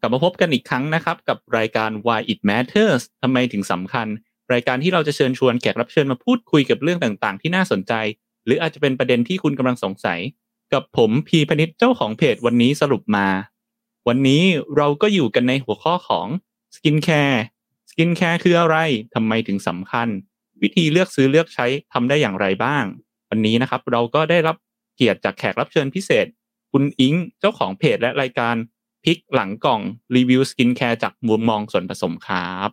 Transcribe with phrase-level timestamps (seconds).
[0.00, 4.06] กลับมาพบกันอีกครั้งนะครับ กับรายการ Why It Matters ทำไมถึงสำคัญ
[4.52, 7.92] รายการที่เราจะเชิญชวนแขกรับเชิญมาพูดคุยกับเรื่องต่างๆ ที่น่าสนใจ
[8.44, 10.20] หรืออาจจะเป็นประเด็นที่คุณกำลังสงสัย
[10.72, 13.26] กับผมพีพนิษเจ้าของเพจวันนี้สรุปมา
[14.08, 14.42] วันนี้
[14.76, 16.26] เราก็อยู่กันในหัวข้อของ
[16.76, 18.76] skincare skincare คืออะไร
[19.14, 20.08] ทำไมถึงสำคัญ
[20.62, 22.84] วิธีเลือกซื้อเลือกใช้ทำได้อย่างไรบ้าง
[23.30, 24.56] วันนี้นะครับเราก็ได้รับ
[24.96, 26.26] เกียรติจากแขกรับเชิญพิเศษ
[26.72, 28.54] คุณอิ๊งเจ้าของเพจและรายการ
[29.04, 29.80] พลิกหลังกล่อง
[30.16, 32.70] รีวิว skincare จากมุมมองส่วนผสมครับ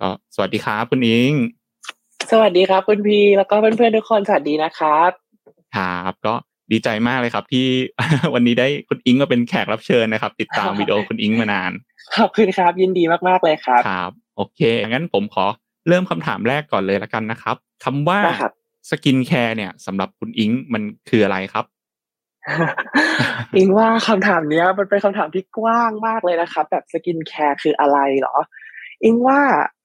[0.00, 1.32] ก็สวัสดีครับคุณอิ๊ง
[2.30, 5.10] สวัสดีครับคุณพีแล้วก็เพื่อนๆทุกคนสวัสดีนะครับ
[5.76, 6.34] ครับก็
[6.72, 7.66] ดีใจมากเลยครับที่
[8.34, 11.72] วันนี้ได้คุณอิ๊งมาเป็นแขกรับเชิญนะครับ ติดตามวิดีโอคุณอิ๊งมานาน
[12.16, 15.46] ขอบคุณครับ ยินดีมากๆเลยครับครับ โอเคงั้นผมขอ
[15.88, 18.52] เริ่มคำถามแรกก่อนเลยละกันนะครับคำว่าได้ครับ
[18.90, 21.64] skincare เนี่ยสำหรับคุณอิ๊งมันคืออะไรครับ
[23.56, 28.36] อิ๊งว่าคำถามเนี้ย มันเป็นคำถามที่กว้างมากเลยนะครับแบบ skincare คืออะไรเหรอ
[29.04, 29.40] อิ๊งว่า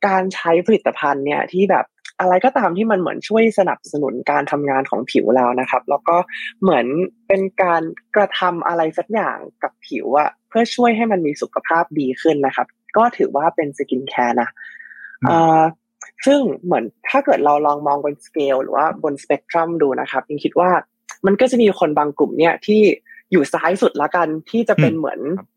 [0.07, 1.85] การใช้ผลิตภัณฑ์เนี่ยที่แบบ
[2.19, 6.17] อะไรก็ตามที่มันเหมือนช่วยสนับสนุนการทำงานของผิวเรานะครับ แล้วก็
[6.61, 6.85] เหมือน
[7.27, 7.81] เป็นการ
[8.15, 14.49] กระทำอะไรสักอย่างกับผิวอะเพื่อช่วยให้มันมีสุขภาพดีขึ้นนะครับ ก็ถือว่าเป็น skincare นะ
[15.23, 15.61] อืมอ่า
[16.25, 20.69] ซึ่งเหมือนถ้าเกิดเราลองมองบนสเกลหรือว่าบนสเปกตรัมดูนะครับอิงคิดว่า
[21.25, 22.81] มันก็จะมีคนบางกลุ่มเนี่ยที่
[23.31, 25.47] อยู่ซ้ายสุดละกันที่จะเป็นอืมเหมือนครับ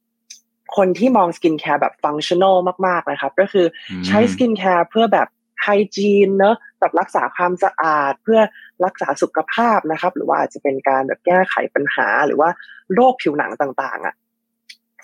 [0.76, 5.28] คนที่มองสกินแคร์แบบ functional มาก ๆ นะครับ ก็คืออมใช้สกินแคร์เพื่อแบบ
[5.62, 8.40] hygiene เนอะแบบรักษาความสะอาดเพื่อ
[8.84, 12.48] รักษาสุขภาพนะครับ หรือว่าอาจจะเป็นการแบบแก้ไขปัญหาหรือว่า
[12.94, 14.14] โรคผิวหนังต่าง ๆ อะ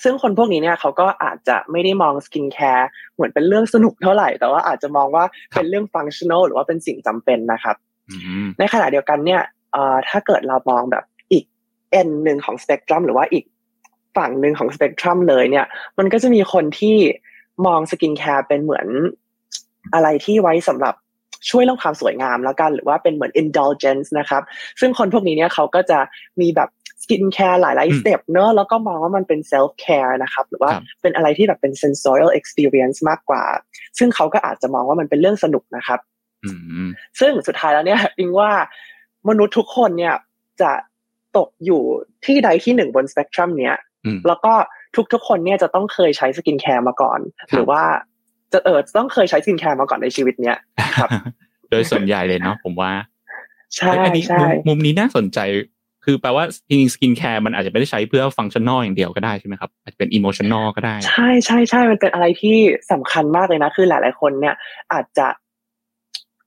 [0.03, 7.77] ซึ่งคนพวกนี้เนี่ยเขาก็อาจจะไม่ได้มองสกินแคร์เหมือนเป็นเรื่องสนุกเท่าไหร่ แต่ว่าอาจจะมองว่าเป็นเรื่อง functional หรือว่าเป็นสิ่งจำเป็นนะครับ
[8.11, 9.58] อืมในขณะเดียวกันเนี่ยเอ่อ
[10.09, 11.45] ถ้าเกิดเรามองแบบอีก
[11.91, 13.45] end หนึ่งของสเปกตรัมหรือว่าอีก
[14.17, 15.67] ฝั่งหนึ่งของสเปกตรัมเลยเนี่ย
[15.99, 16.97] มันก็จะมีคนที่
[17.67, 18.87] มองสกินแคร์เป็นเหมือน
[19.95, 20.95] อะไรที่ไว้สำหรับ
[21.51, 24.43] ช่วยเรื่องความสวยงามแล้วกันหรือว่าเป็นเหมือน indulgence นะครับ
[24.81, 25.99] ซึ่งคนพวกนี้เนี่ยเขาก็จะ
[26.41, 26.69] มีแบบ
[27.03, 33.45] สกินแคร์หลายๆอืมสเต็ปเนอะแล้วก็มองว่ามันเป็น self care นะครับ หรือว่าครับเป็นอะไรที่แบบเป็น sensorial experience มากกว่า
[33.99, 36.01] ซึ่งเขาก็อาจจะมองว่ามันเป็นเรื่องสนุกนะครับ
[36.45, 36.51] อื
[36.87, 36.89] ม
[37.21, 38.51] ซึ่งสุดท้ายแล้วเนี่ยอิงว่า
[39.29, 40.15] มนุษย์ทุกคนเนี่ย
[40.63, 40.73] จะ
[41.37, 41.83] ตกอยู่
[42.25, 44.53] ที่ใดที่หนึ่งบนสเปกตรัมเนี้ยอืมแล้วก็
[45.13, 47.83] ทุกๆคนเนี่ยจะต้องเคยใช้สกินแคร์มาก่อนครับหรือว่า
[48.53, 50.57] จะเออจะต้องเคยใช้สกินแคร์มาก่อนในชีวิตเนี้ย
[50.99, 51.09] ครับ
[51.71, 52.93] โดยส่วนใหญ่เลยเนาะผมว่า
[53.77, 55.39] ใช่เอ้ยอันนี้ใช่มุมมุมนี้น่าสนใจ
[56.05, 62.57] คือแปลว่าจริงๆสกินแคร์มันอาจจะไม่ได้ใช้เพื่อ functional อย่างเดียวก็ได้ใช่ไหมครับอาจจะเป็น emotional ก็ได้ ใช่ใช่ใช่มันเป็นอะไรที่
[62.93, 64.55] สำคัญมากเลยนะ คือหลาย ๆ คนเนี่ย
[64.93, 65.27] อาจจะ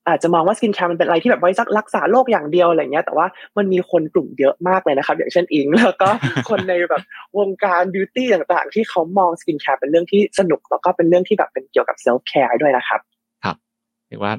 [0.08, 6.10] อาจจะมองว่าสกินแคร์มันเป็นอะไรที่แบบไว้รักษาโรคอย่างเดียวอะไรเงี้ย แต่ว่ามันมีคนกลุ่มเยอะมากเลยนะครับ อย่างเช่นอิง แล้วก็
[6.50, 7.04] คนในแบบ
[7.38, 13.02] วงการ beauty ต่างๆ ที่เขามองสกินแคร์เป็นเรื่องที่สนุก แล้วก็เป็นเรื่องที่แบบเป็นเกี่ยวกับ self care ด้วยนะครับ
[14.12, 14.34] เรียกว่า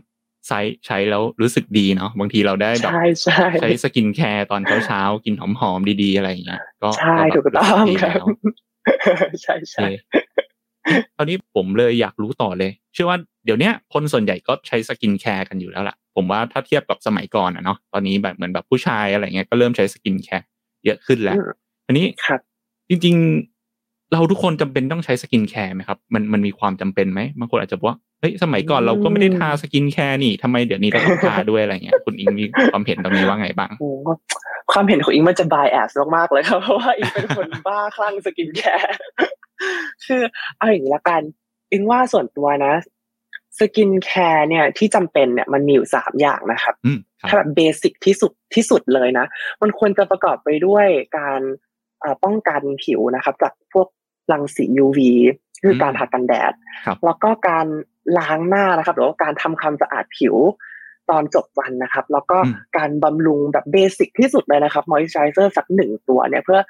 [0.49, 8.29] ใช้ใช้แล้วรู้สึกดีเนาะบางทีเราได้แบบใช่ใช่ใช้สกินแคร์ตอนเช้าๆกลิ่นหอมๆดีๆอะไรอย่างเงี้ยก็ใช่ก็ถูแบบก็ต้องดีครับแล้ว
[9.43, 20.47] ใช่ใช่โอเคตอนนี้ผมเลยอยากรู้ต่อเลย เชื่อว่าเดี๋ยวเนี้ยคนส่วนใหญ่ก็ใช้สกินแคร์กันอยู่แล้วล่ะ ผมว่าถ้าเทียบกับสมัยก่อนอะเนาะตอนนี้แบบเหมือนแบบผู้ชายอะไรเงี้ยก็เริ่มใช้สกินแคร์
[20.85, 21.51] เยอะขึ้นแล้วอืม
[21.87, 22.41] อันนี้ครับ
[22.89, 23.62] จริงๆ
[24.13, 34.09] เราทุกคนจำเป็นต้องใช้สกินแคร์ไหมครับ มันมันมีความจำเป็นไหมบางคนอาจจะบอกว่าเฮ้ยสมัยก่อนเราก็ไม่ได้ทาสกินแคร์นี่ทำไมเดี๋ยวนี้เราต้องทาด้วยอะไรเงี้ยคุณอิงมีความเห็นตรงนี้ว่าไงบ้างโอ้โห
[34.73, 38.95] ความเห็นของอิงมันจะ bias มากๆเลยครับเพราะว่าอิงเป็นคนบ้าคลั่งสกินแคร์
[40.05, 40.23] คือ
[40.59, 41.23] เอาอย่างนี้ละกัน
[41.73, 42.75] อิงว่าส่วนตัวนะ
[43.59, 49.27] สกินแคร์เนี่ยที่จำเป็นเนี่ยมันมีอยู่สามอย่างนะครับอืมครับถ้าแบบ basic ที่สุดที่สุดเลยนะ
[49.63, 50.87] มันควรจะประกอบไปด้วย
[51.19, 51.41] การ
[52.01, 53.87] เอ่อป้องกันผิวนะครับจากพวก
[54.33, 54.99] รังสี UV
[55.63, 56.53] คือการอืมทากันแดด
[56.87, 57.67] ครับแล้วก็การ
[58.19, 60.37] ล้างหน้านะครับหรือว่าการทำความสะอาดผิว
[61.11, 66.61] ตอนจบวันนะครับ แล้วก็อืมการบำรุงแบบเบสิกที่สุดเลยนะครับมอยส์เจอร์สักหนึ่งตัวเนี่ยเพื่อ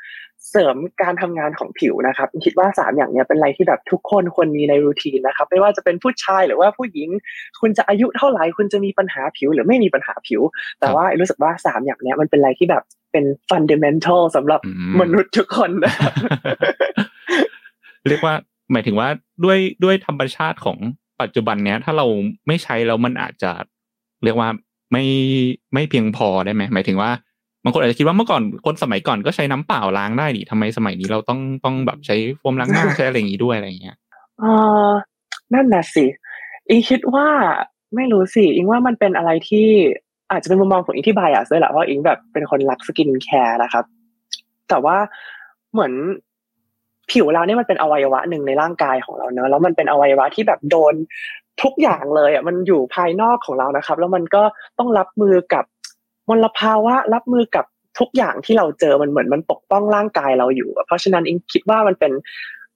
[0.51, 7.09] เสริมการทำงานของผิวนะครับ คิดว่าสามอย่างเนี้ยเป็นอะไรที่แบบทุกคนควรมีในรูทีนนะครับ ไม่ว่าจะเป็นผู้ชายหรือว่าผู้หญิง
[7.61, 10.41] คุณจะอายุเท่าไหร่คุณจะมีปัญหาผิวหรือไม่มีปัญหาผิว
[10.81, 12.83] แต่ว่ารู้สึกว่าสามอย่างเนี้ยมันเป็นอะไรที่แบบ
[13.13, 16.13] เป็นฟันเดเมนทัลสำหรับอืมนุษย์ทุกคนนะครับ
[18.09, 18.35] เรียกว่า
[18.73, 19.09] หมายถึงว่า
[19.45, 20.79] ด้วยด้วยธรรมชาติของ
[21.21, 22.07] ปัจจุบันเนี้ย ถ้าเรา
[22.47, 23.51] ไม่ใช้แล้วมันอาจจะ
[24.25, 24.49] เรียกว่า
[24.93, 25.05] ไม่
[25.75, 27.11] ไม่เพียงพอได้ไหมหมายถึงว่า
[27.65, 33.97] บางคนอาจจะคิดว่าเมื่อก่อนคนสมัยก่อนก็ใช้น้ำเปล่าล้างได้นี่ทำไมสมัยนี้เราต้องต้องแบบใช้โฟมล้างหน้าใช้อะไรอย่างนี้ด้วยอะไรอย่างเงี้ย
[34.41, 34.45] เอ
[34.89, 34.91] อ
[35.55, 36.05] นั่นน่ะสิ
[36.69, 37.27] อิงคิดว่า
[37.95, 39.69] ไม่รู้สิอิงว่ามันเป็นอะไรที่
[40.31, 43.85] อาจจะเป็นมุมมองของอิงที่ bias ด้วยแหละเพราะอิงแบบเป็นคนรักสกินแคร์นะครับ
[44.69, 44.97] แต่ว่า
[45.73, 45.93] เหมือน
[47.13, 50.95] ผิวเราเนี่ยมันเป็นอวัยวะหนึ่งในร่างกายของเราเนอะแล้วมันเป็นอวัยวะที่แบบโดน
[51.63, 54.43] ทุกอย่างเลยอะมันอยู่ภายนอกของเรานะครับ แล้วมันก็
[54.79, 55.65] ต้องรับมือกับ
[56.29, 57.65] มลภาวะ รับมือกับ
[57.99, 62.13] ทุกอย่างที่เราเจอมันเหมือนมันปกป้องร่างกายเราอยู่ เพราะฉะนั้นอิงคิดว่ามันเป็น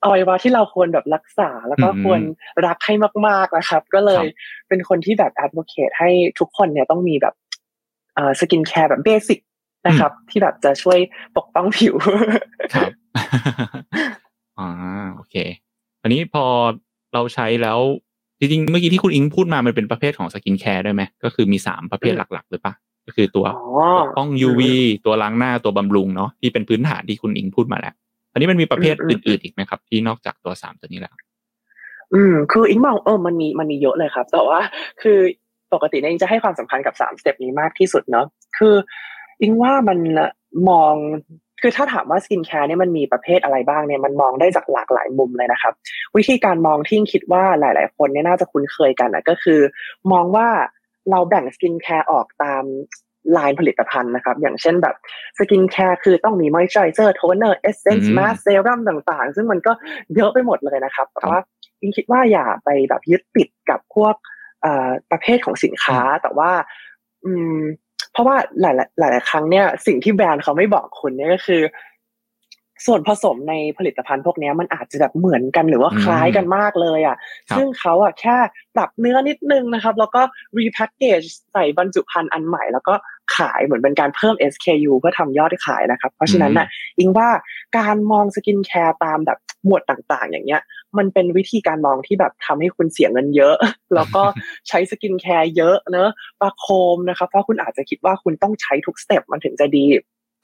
[0.02, 2.20] อวัยวะที่เราควรแบบรักษาแล้วก็ควร
[2.66, 2.94] รักให้
[3.26, 4.24] มาก ๆนะครับ ก็เลย
[4.68, 7.34] เป็นคนที่แบบ advocate ให้ทุกคนเนี่ยต้องมีแบบ
[8.14, 9.38] เอ่อสกินแคร์แบบ basic
[9.86, 10.98] นะครับ ที่แบบจะช่วย
[11.36, 11.94] ปกป้องผิว
[12.74, 13.75] ครับอ่าโอเค
[16.06, 16.44] อันนี้พอ
[17.14, 17.79] เราใช้แล้ว
[18.38, 22.75] จริงๆเมื่อกี้ที่คุณอิงพูดมามันเป็นประเภทของสกินแคร์ด้วยไหมก็คือมีสามประเภทหลักๆหรือปะ
[23.06, 23.47] ก็คือตัว
[23.99, 24.62] ปกป้อง UV
[25.06, 27.94] ตัวล้างหน้าตัวบำรุงเนาะที่เป็นพื้นฐานที่คุณอิงพูดมาแล้ว
[28.32, 31.14] อันนี้มันมีประเภทอื่นๆอีกไหมครับ ที่นอกจากตัวสามตัวนี้แล้ว
[32.14, 34.61] อืม คืออิงมองเออมันมีมันมีเยอะเลยครับ แต่ว่า
[35.03, 35.19] คือ
[35.75, 38.26] ปกติเนี่ยอิงจะให้ความสำคัญกับสามสเต็ปนี้มากที่สุดเนาะ
[38.58, 38.75] คือ
[39.43, 39.99] อิงว่ามัน
[40.69, 40.94] มอง
[41.61, 45.73] คือถ้าถามว่าสกินแคร์เนี่ยมันมีประเภทอะไรบ้างเนี่ยมันมองได้จากหลากหลายมุมเลยนะครับ
[46.17, 49.61] วิธีการมองที่คิดว่าหลาย ๆ คนเนี่ยน่าจะคุ้นเคยกันนะก็คือ
[50.12, 50.49] มองว่า
[51.11, 52.64] เราแบ่งสกินแคร์ออกตาม
[53.37, 54.94] ลายผลิตภัณฑ์นะครับ อย่างเช่นแบบ
[55.38, 59.73] สกินแคร์คือต้องมี moisture โทนเนอร์ essence mask เซรั่มต่างๆ ซึ่งมันก็
[60.14, 61.41] เยอะไปหมดเลยนะครับแต่ว่า
[61.81, 64.14] ยิงคิดว่าอย่าไปแบบยึดติดกับพวก
[65.11, 66.50] ประเภทของสินค้าแต่ว่า
[67.25, 67.58] อืม
[68.16, 71.62] เพราะว่าหลายหลายครั้งเนี่ยสิ่งที่แบรนด์เขาไม่บอกคุณเนี่ยก็คือ
[72.86, 77.16] ส่วนผสมในผลิตภัณฑ์พวกนี้มันอาจจะแบบเหมือนกันหรือว่าคล้ายกันมากเลยอะ
[77.56, 78.36] ซึ่งเขาอะแค่
[78.76, 80.22] ปรับเนื้อนิดนึงนะครับ แล้วก็
[80.58, 81.20] รีแพคเกจ
[81.52, 82.94] ใส่บรรจุภัณฑ์อันใหม่ แล้วก็
[83.36, 86.66] ขายเหมือนเป็นการเพิ่ม SKU เพื่อทำยอดขายนะครับ เพราะฉะนั้นน่ะ
[86.98, 87.28] อิงว่า
[87.78, 90.62] การมองสกินแคร์ตามแบบหมวดต่างๆ อย่างเงี้ย
[90.98, 93.56] มันเป็นวิธีการมองที่แบบทำให้คุณเสียเงินเยอะ
[93.94, 94.22] แล้วก็
[94.69, 96.10] ใช้สกินแคร์เยอะเนอะ
[96.40, 99.84] ประโคมนะครับเพราะคุณอาจจะคิดว่าคุณต้องใช้ทุกสเต็ปมันถึงจะดี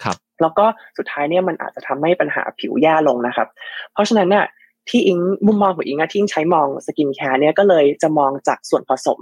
[0.04, 0.64] ครับ แล้วก็
[0.99, 3.49] สุดท้ายเนี่ยมันอาจจะทำให้ปัญหาผิวแย่ลงนะครับ
[3.93, 4.46] เพราะฉะนั้นเนี่ย
[4.88, 9.20] ที่อิงมุมมองของอิงอะที่อิงใช้มองสกินแคร์เนี่ยก็เลยจะมองจากส่วนผสม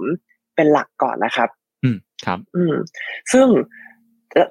[0.55, 1.49] เป็นหลักก่อนนะครับ
[1.83, 2.75] อืมครับ อืม
[3.33, 3.47] ซึ่ง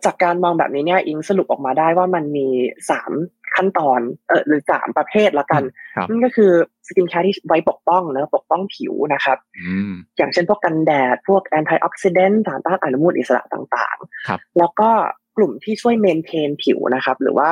[0.05, 2.47] จากการมองแบบนี้เนี่ยอิงสรุปออกมาได้ว่ามันมี
[2.91, 3.12] สาม
[3.56, 5.62] ขั้นตอนเออหรือสามประเภทละกัน
[6.09, 6.53] นั่นก็คือ
[6.87, 9.38] สกินแคร์ที่ไว้ปกป้องเนอะปกป้องผิวนะครับ
[10.17, 14.91] อย่างเช่นพวกกันแดด พวก antioxidant สารต้านอนุมูลอิสระต่างๆ แล้วก็
[15.37, 17.49] กลุ่มที่ช่วย maintain ผิวนะครับ หรือว่า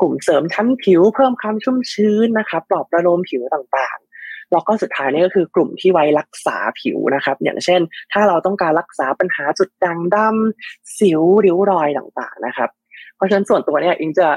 [0.00, 3.98] กลุ่มเสริมชั้นผิวเพิ่มความชุ่มชื้นนะครับปลอบประโลมผิวต่าง
[4.52, 7.80] แล้วก็สุดท้ายนี่ก็คือกลุ่มที่ไว้รักษาผิวนะครับ อย่างเช่น
[8.12, 12.70] ถ้าเราต้องการรักษาปัญหาจุดด่างดำสิวริ้วรอยต่างๆนะครับ
[13.16, 14.28] เพราะฉะนั้นส่วนตัวเนี่ยอิงจะ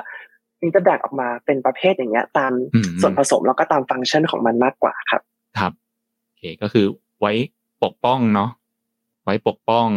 [0.62, 2.52] อิงจะแบ่งออกมาเป็นประเภทอย่างเงี้ย ตาม
[3.02, 5.22] ส่วนผสมแล้วก็ตามฟังก์ชันของมันมากกว่าครับ
[5.58, 5.72] ครับ
[6.26, 6.86] โอเคก็คือ
[7.20, 7.34] ไว้
[7.84, 8.50] ปกป้องเนาะ
[9.24, 9.88] ไว้ปกป้อง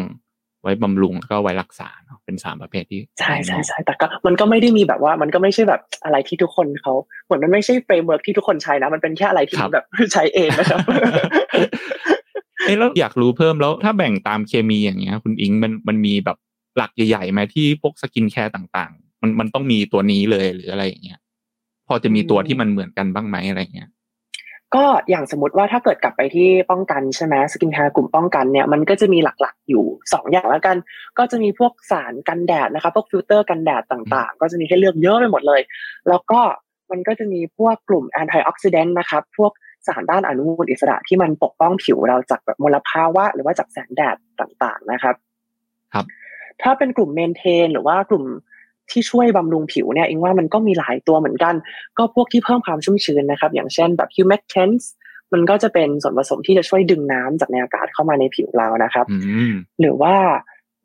[0.67, 6.93] ไว้บำรุงแล้วก็ไว้รักษาเนาะเป็นสามประเภทที่ใช่ใช่ใช่แต่ก็มันก็ไม่ได้มีแบบว่ามันก็ไม่ใช่แบบอะไรที่ทุกคนเขา
[7.25, 10.81] เหมือนมันไม่ใช่ framework ที่ทุกคนใช้นะมันเป็นแค่อะไรที่แบบใช้เองนะครับ
[12.65, 16.37] เอ้แล้วอยากรู้เพิ่มแล้วถ้าแบ่งตามเคมีอย่างเงี้ย คุณอิงมันมันมีแบบ
[16.77, 21.21] หลักใหญ่ๆไหมที่พวกสกินแคร์ต่าง ๆ มันมันต้องมีตัวนี้เลยหรืออะไรอย่างเงี้ย
[21.89, 23.89] พอจะมีตัวที่มันเหมือนกันบ้างไหมอะไรเงี้ย
[24.77, 30.77] ก็อย่างสมมติว่าถ้าเกิดกลับไปที่ป้องกันใช่ไหมสกินแคร์กลุ่มป้องกันเนี่ยมันก็จะมีหลักๆอยู่ 2 อย่างแล้วกัน
[31.19, 35.61] ก็จะมีพวกสารกันแดดนะครับพวกฟิลเตอร์กันแดดต่างๆ ก็จะมีให้เลือกเยอะไปหมดเลย
[36.09, 36.41] แล้วก็
[36.91, 39.53] มันก็จะมีพวกกลุ่มแอนตี้ออกซิเดนต์นะครับพวก
[39.87, 45.15] สารด้านอนุมูลอิสระที่มันปกป้องผิวเราจากแบบมลภาวะ หรือว่าจากแสงแดดต่างๆนะครับ
[45.93, 46.05] ครับ
[46.63, 48.25] ถ้าเป็นกลุ่มเมนเทน หรือว่ากลุ่ม
[48.91, 51.55] ที่ช่วยบำรุงผิวเนี่ยเองว่ามันก็มีหลายตัวเหมือนกัน
[51.99, 54.85] ก็พวกที่เพิ่มความชุ่มชื้นนะครับ อย่างเช่นแบบ humectants
[55.33, 59.07] มันก็จะเป็นส่วนผสมที่จะช่วยดึงน้ำจากในอากาศเข้ามาในผิวเรานะครับ
[59.81, 60.15] หรือว่า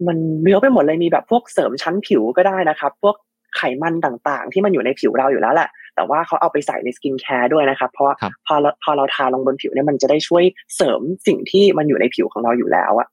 [0.08, 0.18] มัน
[0.50, 3.16] เยอะไปหมดเลยมีแบบพวกเสริมชั้นผิวก็ได้นะครับ พวก
[3.58, 8.16] ไขมันต่างๆ ที่มันอยู่ในผิวเราอยู่แล้วแหละ แต่ว่าเขาเอาไปใส่ในสกินแคร์ด้วยนะครับ เพราะว่า
[8.48, 10.44] พอเราพอเราทาลงบนผิวเนี่ยมันจะได้ช่วย
[10.76, 13.08] เสริมสิ่งที่มันอยู่ในผิวของเราอยู่แล้วอะ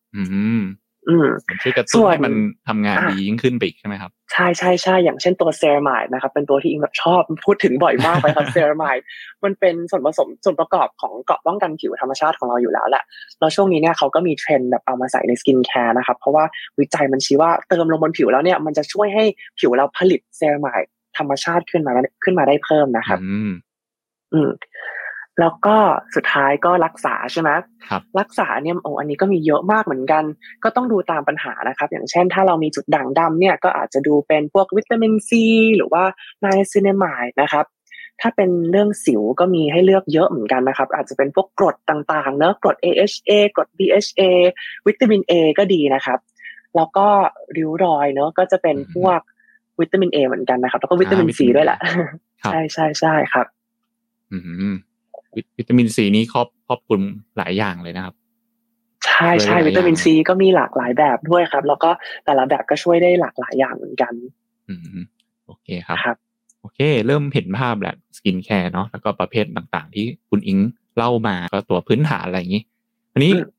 [1.09, 1.27] อืม
[1.63, 2.35] ช่วยกระตุ้นให้มัน
[2.69, 8.97] ทำงานดียิ่งขึ้นไปอีกใช่ไหมครับใช่ใช่ใช่อย่างเช่นตัว ceramide นะครับ เป็นตัวที่อิงแบบชอบพูดถึงบ่อยมากไปครับ ceramide
[9.45, 13.05] มันเป็นส่วนผสมส่วนประกอบของเกราะป้องกันผิวธรรมชาติของเราอยู่แล้วแหละ
[13.41, 16.45] แล้วช่วงนี้เนี่ยเขาก็มีเทรนด์แบบเอามาใส่ในสกินแคร์นะครับ เพราะว่า
[16.81, 19.25] วิจัยมันชี้ว่าเติมลงบนผิวแล้วเนี่ยมันจะช่วยให้
[19.59, 20.81] ผิวเราผลิต ceramide
[21.19, 21.93] ธรรมชาติขึ้นมา
[22.25, 23.19] ขึ้นมาได้เพิ่มนะครับ
[24.35, 24.51] อืม
[25.41, 25.77] แล้วก็
[26.15, 27.51] สุดท้ายก็รักษาใช่ไหม
[27.89, 30.25] ครับรักษาเนี่ยโอ้อันนี้ก็มีเยอะมากเหมือนกัน
[30.65, 35.45] ก็ต้องดูตามปัญหานะครับ อย่างเช่น ถ้าเรามีจุดด่างดำเนี่ยก็อาจจะดูเป็นพวกวิตามินซี
[35.77, 36.05] หรือว่า
[36.41, 37.67] niacinamide นะครับ
[38.21, 44.23] ถ้าเป็นเรื่องสิวก็มีให้เลือกเยอะเหมือนกันนะครับ อาจจะเป็นพวกกรดต่างๆเนอะกรด AHA กรด BHA
[44.87, 46.19] วิตามิน A ก็ดีนะครับ
[46.77, 47.07] แล้วก็
[47.57, 49.21] ริ้วรอยเนอะก็จะเป็นพวก
[49.81, 51.79] วิตามิน A เหมือนกันนะครับ แล้วก็วิตามินซีด้วยแหละ
[52.53, 53.47] ใช่ใช่ใช่ครับ
[54.33, 54.39] อื
[54.75, 54.75] ม
[55.59, 57.03] วิตามินซีนี้ครอบครอบคลุม
[57.39, 58.15] หลายอย่างเลยนะครับ
[59.07, 61.91] ใช่ใช่วิตามินซีก็มีหลากหลายแบบด้วยครับ แล้วก็
[62.25, 64.13] แต่ละแบบก็ช่วยได้หลากหลายอย่างเหมือนกัน
[64.69, 65.01] อืม
[65.47, 66.17] โอเคครับครับ
[66.61, 70.59] โอเค เริ่มเห็นภาพแล้วสกินแคร์เนาะแล้วก็ประเภทต่างๆ ที่คุณอิง
[70.97, 72.63] เล่ามาก็ตัวพื้นฐานอะไรอย่างนี้
[73.13, 73.57] อันนี้อืม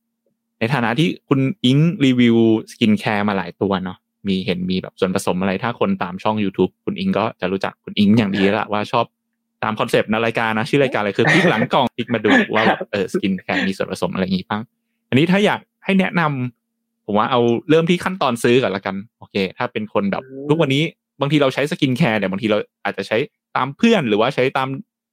[0.59, 2.37] ในฐานะที่คุณอิงรีวิว
[2.71, 3.97] สกินแคร์มาหลายตัวเนาะ
[4.27, 9.05] มีเห็นมีแบบส่วนผสมอะไรถ้าคนตามช่อง YouTube คุณอิงก็จะรู้จักคุณอิงอย่างดีละว่าชอบ
[9.63, 14.61] ตามคอนเซปต์ในรายการนะชื่อรายการอะไรคือพลิกหลังกล่องพลิกมาดูว่าแบบเออสกินแคร์มีส่วนผสมอะไรอย่างนี้บ้าง
[15.09, 20.83] อันนี้ถ้าอยากให้แนะนำผมว่าเอาเริ่มที่ขั้นตอนซื้อก่อนละกัน โอเค ถ้าเป็นคนแบบอืมทุกวันนี้
[21.21, 23.17] บางทีเราใช้สกินแคร์เนี่ยบางทีเราอาจจะใช้
[23.55, 24.67] ตามเพื่อนหรือว่าใช้ตาม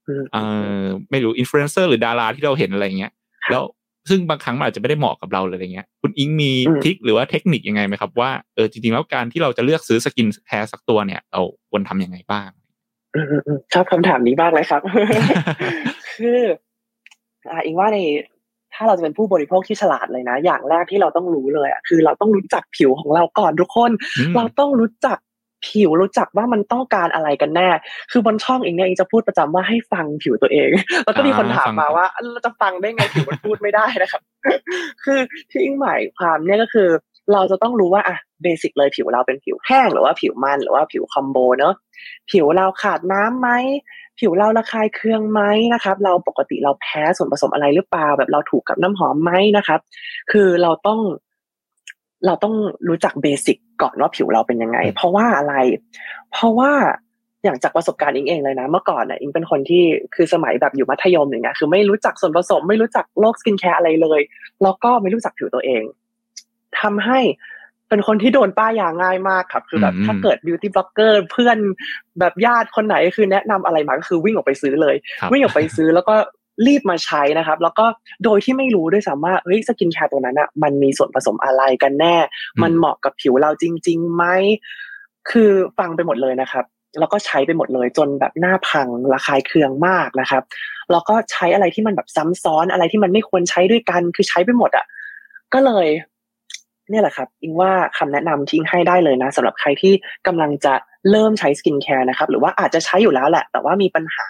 [0.07, 0.41] อืมเอ่
[0.79, 3.11] อไม่รู้อินฟลูเอนเซอร์หรือดาราที่เราเห็นอะไรเงี้ย
[3.51, 3.63] แล้ว
[4.09, 12.66] ซึ่งบางครั้งมันอาจจะไม่ได้เหมาะกับเราเลยอะไรเงี้ย คุณอิงมีอืมทริคหรือว่าเทคนิคยังไงไหมครับว่าเออจริงๆแล้วการที่เราจะเลือกซื้อสกินแคร์สักตัวเนี่ย เราควรทำยังไงบ้างอืมอืมอืม
[13.73, 14.81] ชอบคำถามนี้มากเลยครับ
[16.17, 16.41] คือ
[17.51, 17.97] อ่าอิงว่าใน
[18.73, 25.17] ถ้าเราจะเป็นผู้บริโภคที่ฉลาดเลยนะ อย่างแรกที่เราต้องรู้เลยอะคือเราต้องรู้จักผิวของเราก่อนทุกคนอืมเราต้องรู้จัก
[25.67, 27.69] ผิวรู้จักว่ามันต้องการอะไรกันแน่
[28.11, 30.69] คือบนช่องเองเนี่ยเองจะพูดประจำว่าให้ฟังผิวตัวเอง
[31.05, 34.21] แล้วก็มีคนถามมาว่าเราจะฟังได้ไงผิวมันพูดไม่ได้นะครับ
[35.03, 36.89] คือที่อิงหมายความเนี่ยก็คือ
[37.33, 41.73] เราจะต้องรู้ว่าอะเบสิกเลยผิวเราเป็นผิวแห้งหรือว่าผิวมันหรือว่าผิวคอมโบเนอะ
[42.31, 43.49] ผิวเราขาดน้ำไหม
[44.19, 45.41] ผิวเราระคายเคืองไหม
[45.73, 49.79] นะครับ เราปกติเราแพ้ส่วนผสมอะไรหรือเปล่า แบบเราถูกกับน้ำหอมไหมนะครับ
[50.31, 50.99] คือเราต้อง
[52.25, 52.55] เราต้อง
[52.87, 55.55] รู้จัก basic ก่อนว่าผิวเราเป็นยังไงอืมเพราะว่าอะไร
[56.31, 56.71] เพราะว่า
[57.43, 59.83] อย่างจากประสบการณ์อิงเองเลยนะ เมื่อก่อนน่ะอิงเป็นคนที่
[60.15, 64.21] คือสมัยแบบอยู่มัธยมอย่างเงี้ยคือไม่รู้จักส่วนผสม ไม่รู้จักโลกสกินแคร์อะไรเลย
[64.63, 65.83] แล้วก็ไม่รู้จักผิวตัวเอง
[66.81, 67.19] ทำให้
[67.89, 71.57] เป็นคนที่โดนป้ายยาง่ายมากครับ คือแบบอืมถ้าเกิด beauty blogger เพื่อน
[72.19, 76.15] แบบญาติคนไหนคือแนะนำอะไรมาก็คือวิ่งออกไปซื้อเลยครับวิ่งออกไปซื้อแล้วก็
[76.67, 77.85] รีบมาใช้นะครับ แล้วก็
[78.23, 82.15] โดยที่ไม่รู้ด้วยซ้ำว่าเฮ้ยสกินแคร์ตัวนั้นอะมันมีส่วนผสมอะไรกันแน่
[82.61, 84.23] มันเหมาะกับผิวเราจริงๆไหม
[85.29, 86.65] คือฟังไปหมดเลยนะครับ
[86.99, 90.43] แล้วก็ใช้ไปหมดเลยจนแบบหน้าพังระคายเคืองมากนะครับ
[90.91, 94.85] แล้วก็ใช้อะไรที่มันแบบซ้ำซ้อนอะไรที่มันไม่ควรใช้ด้วยกันคือใช้ไปหมดอะ
[95.53, 95.87] ก็เลย
[96.89, 99.93] เนี่ยแหละครับอิงว่าคำแนะนำที่อิงให้ได้เลยนะสำหรับใครที่
[100.27, 100.73] กำลังจะ
[101.11, 104.27] เริ่มใช้สกินแคร์นะครับหรือว่าอาจจะใช้อยู่แล้วแหละ แต่ว่ามีปัญหา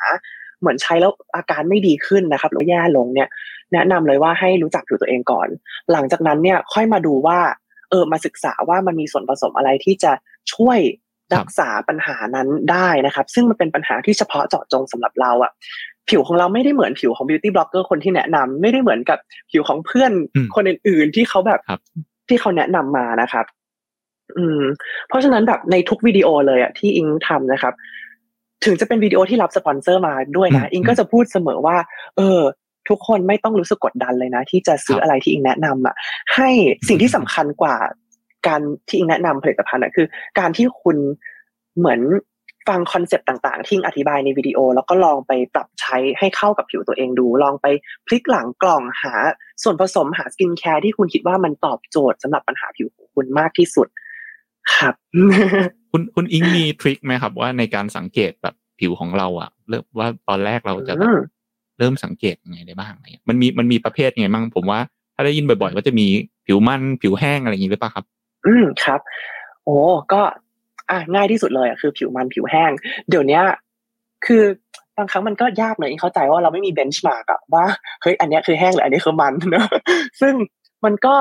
[0.59, 3.29] เหมือนใช้แล้วอาการไม่ดีขึ้นนะครับหรือแย่ลงเนี่ย
[3.73, 5.47] แนะนำเลยว่าให้รู้จักผิวตัวเองก่อน
[5.91, 7.39] หลังจากนั้นเนี่ยค่อยมาดูว่า
[7.89, 10.11] เออมาศึกษาว่ามันมีส่วนผสมอะไรที่จะ
[10.53, 10.79] ช่วย
[11.35, 15.51] รักษาปัญหานั้นได้นะครับ ซึ่งมันเป็นปัญหาที่เฉพาะเจาะจงสำหรับเราอะ
[16.09, 19.17] ผิวของเราไม่ได้เหมือนผิวของบิวตี้บล็อกเกอร์คนที่แนะนำไม่ได้เหมือนกับ
[19.51, 21.81] ผิวของเพื่อนอืมคนอื่น ๆ ที่เขาแบบครับ
[22.29, 23.45] ที่เขาแนะนำมานะครับ
[24.37, 24.61] อืม
[25.07, 27.73] เพราะฉะนั้นแบบในทุกวิดีโอเลยอะที่อิงทำนะครับ
[28.65, 31.77] ถึงจะเป็นวิดีโอที่รับสปอนเซอร์มาด้วยนะอืมอิงก็จะพูดเสมอว่า
[32.17, 32.39] เออ
[32.89, 35.95] ทุกคนไม่ต้องรู้สึกกดดันเลยนะ ที่จะซื้อครับอะไรที่อิงแนะนำอะ
[36.35, 36.49] ให้
[36.87, 37.75] สิ่งที่สำคัญกว่า
[38.47, 40.07] การที่อิงแนะนำผลิตภัณฑ์อะคือ
[40.39, 40.97] การที่คุณ
[41.77, 41.99] เหมือน
[42.67, 47.67] ฟังคอนเซปต์ต่างๆ ที่อิงอธิบายในวิดีโอ แล้วก็ลองไปปรับใช้ให้เข้ากับผิวตัวเองดู ลองไป
[48.07, 49.13] พลิกหลังกล่องหา
[49.63, 53.87] ส่วนผสมหาสกินแคร์ที่คุณคิดว่ามันตอบโจทย์สำหรับปัญหาผิวของคุณมากที่สุด
[54.75, 54.93] ครับ
[55.91, 61.19] คุณคุณอิงมีทริคไหมครับ ว่าในการสังเกตแบบผิวของเราอะเริ่มว่าตอนแรกเราจะแบบอืม
[61.79, 64.79] เริ่มสังเกตยังไงได้บ้างอะไรเงี้ยมันมีมันมีประเภทยังไงบ้างผมว่า
[65.15, 66.07] ถ้าได้ยินบ่อยๆ ก็จะมี
[66.47, 68.05] ผิวมันผิวแห้งอะไรอย่างนี้หรือเปล่าครับ
[68.45, 68.99] อืมครับ
[69.65, 69.77] โอ้
[70.13, 70.21] ก็
[70.91, 72.71] อะง่ายที่สุดเลยอะคือผิวมันผิวแห้ง
[73.09, 73.41] เดี๋ยวนี้
[74.25, 74.43] คือ
[74.97, 77.65] บางครั้งมันก็ยากเลยเข้าใจว่าเราไม่มีเบนช์มาร์กอะว่า
[78.01, 79.67] เฮ้ยอันนี้คือแห้งหรืออันนี้คือมันเนอะ
[80.21, 80.33] ซึ่ง
[80.85, 81.15] มันก็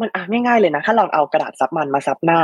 [0.00, 2.40] มันอะง่ายๆเลยนะ ถ้าลองเอากระดาษซับมันมาซับหน้า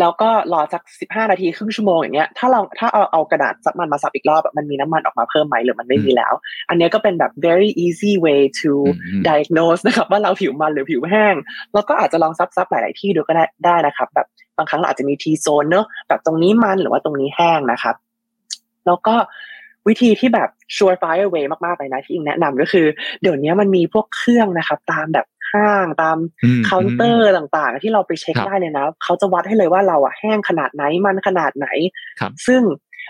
[0.00, 6.32] แล้วก็รอสักสิบห้านาทีครึ่งชั่วโมงอย่างเงี้ยถ้าลองถ้าเอาเอากระดาษซับมันมาซับอีกรอบอะมันมีน้ำมันออกมาเพิ่มไหมหรือมันไม่มีแล้ว
[6.68, 11.34] อันเนี้ยก็เป็นแบบ very easy way to อืม diagnose นะครับว่าเราผิวมันหรือผิวแห้ง
[11.74, 17.94] แล้วก็อาจจะลองซับซับหลาย ๆ ที่ดูก็ได้ได้นะครับ แบบบางครั้งเราอาจจะมี T zone เนอะแบบตรงนี้มันหรือว่าตรงนี้แห้งนะครับ
[18.86, 19.14] แล้วก็
[19.88, 22.86] วิธีที่แบบ surefire way มากๆเลยนะที่อิงแนะนำก็คือ
[23.22, 31.66] เดี๋ยวนี้มันมีพวกเครื่องนะครับ ตามแบบ ห้างตามอืมเคาน์เตอร์ต่างๆ ที่เราไปเช็คครับได้เลยนะเขาจะวัดให้เลยว่าเราอะแห้งขนาดไหนมันขนาดไหน
[32.20, 32.62] ครับซึ่ง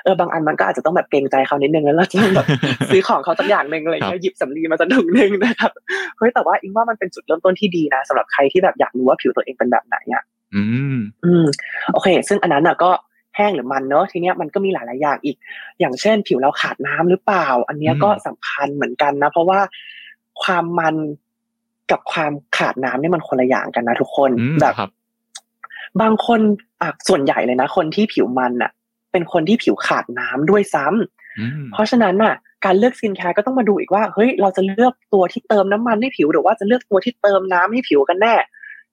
[0.04, 2.46] เออบางอันมันก็อาจจะต้องแบบเกรงใจเขานิดนึงแล้วเราจะต้องแบบ
[2.92, 5.72] ซื้อของเขาสักอย่างหนึ่งอะไรอย่างเงี้ยหยิบสำลีมาสักถุงหนึ่งนะครับ
[6.18, 10.22] เฮ้ยแต่ว่าอิงว่ามันเป็นจุดเริ่มต้นที่ดีนะสำหรับใครที่แบบอยากรู้ว่าผิวตัวเองเป็นแบบไหนอะ
[10.54, 10.62] อื
[10.94, 11.46] มอืม
[11.92, 12.90] โอเค ซึ่งอันนั้นอะก็
[13.36, 15.36] แห้งหรือมันเนอะทีเนี้ยมันก็มีหลาย ๆ อย่างอีก
[15.80, 19.60] อย่างเช่น ผิวเราขาดน้ำหรือเปล่า อันเนี้ยอืมก็สำคัญเหมือนกันนะ เพราะว่า
[20.42, 20.96] ความมัน
[21.90, 24.90] กับความขาดน้ำเนี่ยมันคนละอย่างกันนะทุกคนอืมแบบครับ
[26.00, 26.40] บางคน
[26.82, 28.70] อะส่วนใหญ่เลยนะ คนที่ผิวมันอะ
[29.12, 30.86] เป็นคนที่ผิวขาดน้ำด้วยซ้
[31.72, 32.34] เพราะฉะนั้นอะ
[32.64, 38.34] การเลือกสกินแคร์ก็ต้องมาดูอีกว่าเฮ้ยเราจะเลือกตัวที่เติมน้ำมันให้ผิวหรือว่าจะเลือกตัวที่เติมน้ำให้ผิวกันแน่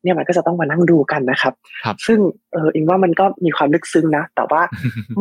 [0.04, 1.54] เนี่ยมันก็จะต้องมานั่งดูกันนะครับ
[1.84, 2.20] ครับซึ่ง
[2.54, 4.62] เอออิงว่ามันก็มีความลึกซึ้งนะแต่ว่า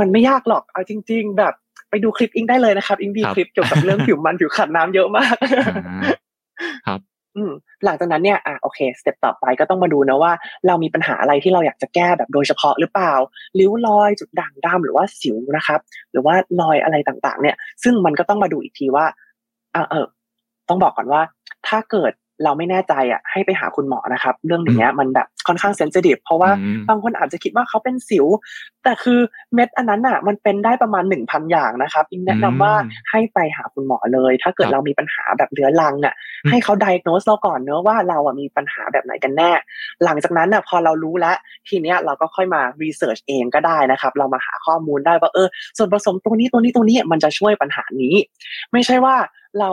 [0.01, 1.55] มันไม่ยากหรอกเอาจริง ๆ แบบ
[1.91, 5.35] ไปดูคลิปอิงได้เลยนะครับ อิงมีคลิปเกี่ยวกับเรื่องผิวมันผิวขัดน้ำเยอะมาก
[6.87, 7.18] ครับอืม
[7.85, 10.33] หลังจากนั้นเนี่ยอะโอเคสเต็ปต่อไปก็ต้องมาดูนะว่า
[10.67, 13.15] เรามีปัญหาอะไรที่เราอยากจะแก้แบบโดยเฉพาะหรือเปล่า
[13.59, 15.81] ริ้วรอยจุดด่างดำหรือว่าสิวนะครับ
[16.13, 19.07] หรือว่ารอยอะไรต่างๆ เนี่ย ซึ่งมันก็ต้องมาดูอีกทีว่า
[19.75, 20.07] อ่าเออ
[20.69, 21.23] ต้องบอกก่อนว่า
[21.69, 22.13] ถ้าเกิด
[22.45, 26.51] เราไม่แน่ใจอะให้ไปหาคุณหมอนะครับ เรื่องอย่างเงี้ยมันแบบค่อนข้างเซนซิทีฟเพราะว่า
[26.89, 28.27] บางคนอาจจะคิดว่าเขาเป็นสิว
[28.85, 29.21] แต่คือ
[29.55, 32.75] เม็ดอันนั้นอะ มันเป็นได้ประมาณหนึ่งพันอย่างนะครับอิงแนะนำว่า
[33.11, 36.15] ให้ไปหาคุณหมอเลย ถ้าเกิดเรามีปัญหาแบบเรื้อรังอะ
[36.51, 39.51] ให้เขา diagnose เราก่อนเนอะว่าเราอะมีปัญหาแบบไหนกันแน่
[40.05, 41.37] หลังจากนั้นอะพอเรารู้แล้ว
[41.69, 48.15] ทีเนี้ยเราก็ค่อยมา research เองก็ได้นะครับ เรามาหาข้อมูลได้ว่าเออส่วนผสมตรงนี้ตรงนี้ตรงนี้มันจะช่วยปัญหานี้
[48.73, 49.17] ไม่ใช่ว่า
[49.61, 49.71] เรา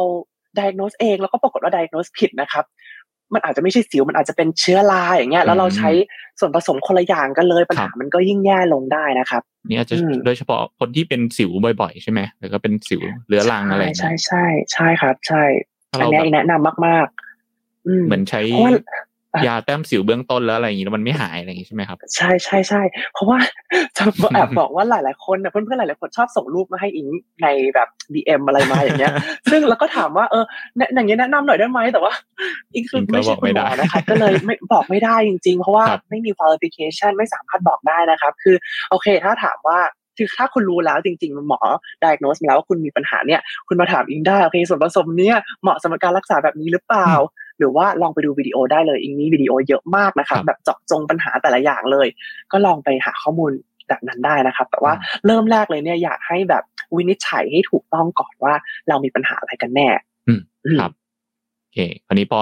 [0.59, 2.65] diagnose เองแล้วก็ปรากฏว่า diagnose ผิดนะครับ
[3.33, 5.89] มันอาจจะไม่ใช่สิวมันอาจจะเป็นเชื้อราอย่างเงี้ย แล้วเราใช้
[6.39, 9.95] ส่วนผสมคนละอย่างกันเลยปัญหามันก็ยิ่งแย่ลงได้นะครับ นี่อาจจะ
[10.25, 14.43] โดยเฉพาะคนที่เป็นสิวบ่อยๆ ใช่ไหมหรือก็เป็นสิวเรื้อรังอะไรใช่ใช่
[14.73, 15.43] ใช่ครับ ใช่
[15.91, 17.07] อันนี้แนะนำมาก
[17.51, 18.41] ๆ เหมือนใช้
[19.47, 22.81] ยาแต้มสิวเบื้องต้นแล้วอะไรอย่างนี้แล้วมันไม่หายอะไรอย่างนี้ใช่ไหมครับ ใช่ใช่ใช่
[23.13, 23.37] เพราะว่า
[23.97, 27.07] จะแอบบอกว่าหลาย ๆ คนเพื่อนเพื่อนหลาย ๆ คนชอบส่งรูปมาให้อิง
[27.43, 29.13] ในแบบดีเอ็มอะไรมาอย่างเงี้ย
[29.51, 30.43] ซึ่งเราก็ถามว่าเออ
[30.95, 32.13] อย่างเงี้ยแนะนำหน่อยได้ไหมแต่ว่า
[32.73, 38.55] อิงคือไม่ใช่คุณหมอนะครับก็เลยไม่บอกไม่ได้จริง ๆ เพราะว่าไม่มี qualification ไม่สามารถบอกได้นะครับ คือ
[38.89, 39.79] โอเคถ้าถามว่า
[40.17, 41.59] คือถ้าคุณรู้แล้วจริงๆ หมอ
[42.03, 47.11] diagnose แล้วว่าคุณมีปัญหาเนี่ย คุณมาถามอิงได้โอเคส่วนผสมเนี่ยเหมาะสำหรับการรักษาแบบนี้หรือเปล่า
[47.59, 52.07] หรือว่าลองไปดูวิดีโอได้เลยอิงมีวิดีโอเยอะมากนะครับแบบเจาะจงปัญหาแต่ละอย่างเลย
[52.51, 53.51] ก็ลองไปหาข้อมูล
[53.87, 54.93] แบบนั้นได้นะครับ แต่ว่า
[55.25, 56.63] เริ่มแรกเลยเนี่ยอยากให้แบบ
[56.95, 58.53] วินิจฉัยให้ถูกต้องก่อนว่า
[58.89, 59.87] เรามีปัญหาอะไรกันแน่
[60.27, 60.39] อืม
[60.79, 60.91] ครับ
[61.61, 62.39] โอเคคราวนี้พอ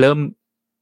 [0.00, 0.18] เริ่ม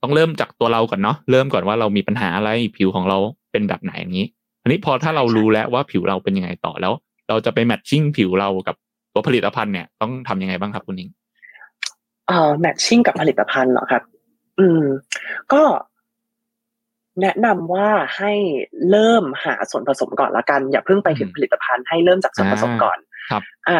[0.02, 3.18] ต้องเริ่มจากตัวเราก่อนเนาะเริ่มก่อนว่าเรามีปัญหาอะไรผิวของเรา
[3.52, 4.26] เป็นแบบไหนอย่างนี้
[4.62, 6.92] อันนี้พอถ้าเรารู้แล้วว่าผิวเราเป็นยังไงต่อแล้ว
[7.28, 8.76] เราจะไปแมทชิ่งผิวเรากับ
[9.12, 11.10] ตัวผลิตภัณฑ์เนี่ยต้องทำยังไงบ้างครับคุณนิง
[12.30, 14.02] เอ่อแมทชิ่งกับผลิตภัณฑ์เหรอครับ
[14.58, 14.84] อืม
[15.52, 15.62] ก็
[17.20, 18.32] แนะนำว่าให้
[18.90, 22.98] เริ่มหาส่วนผสมก่อนละกัน อย่าเพิ่งไปถึงผลิตภัณฑ์ให้เริ่มจากส่วนผสมก่อน
[23.30, 23.78] ครับ อะ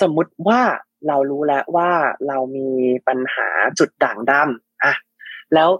[0.00, 0.60] สมมุติว่า
[1.08, 1.90] เรารู้แล้วว่า
[2.28, 2.68] เรามี
[3.08, 4.94] ปัญหาจุดด่างดำอะ
[5.54, 5.70] แล้ว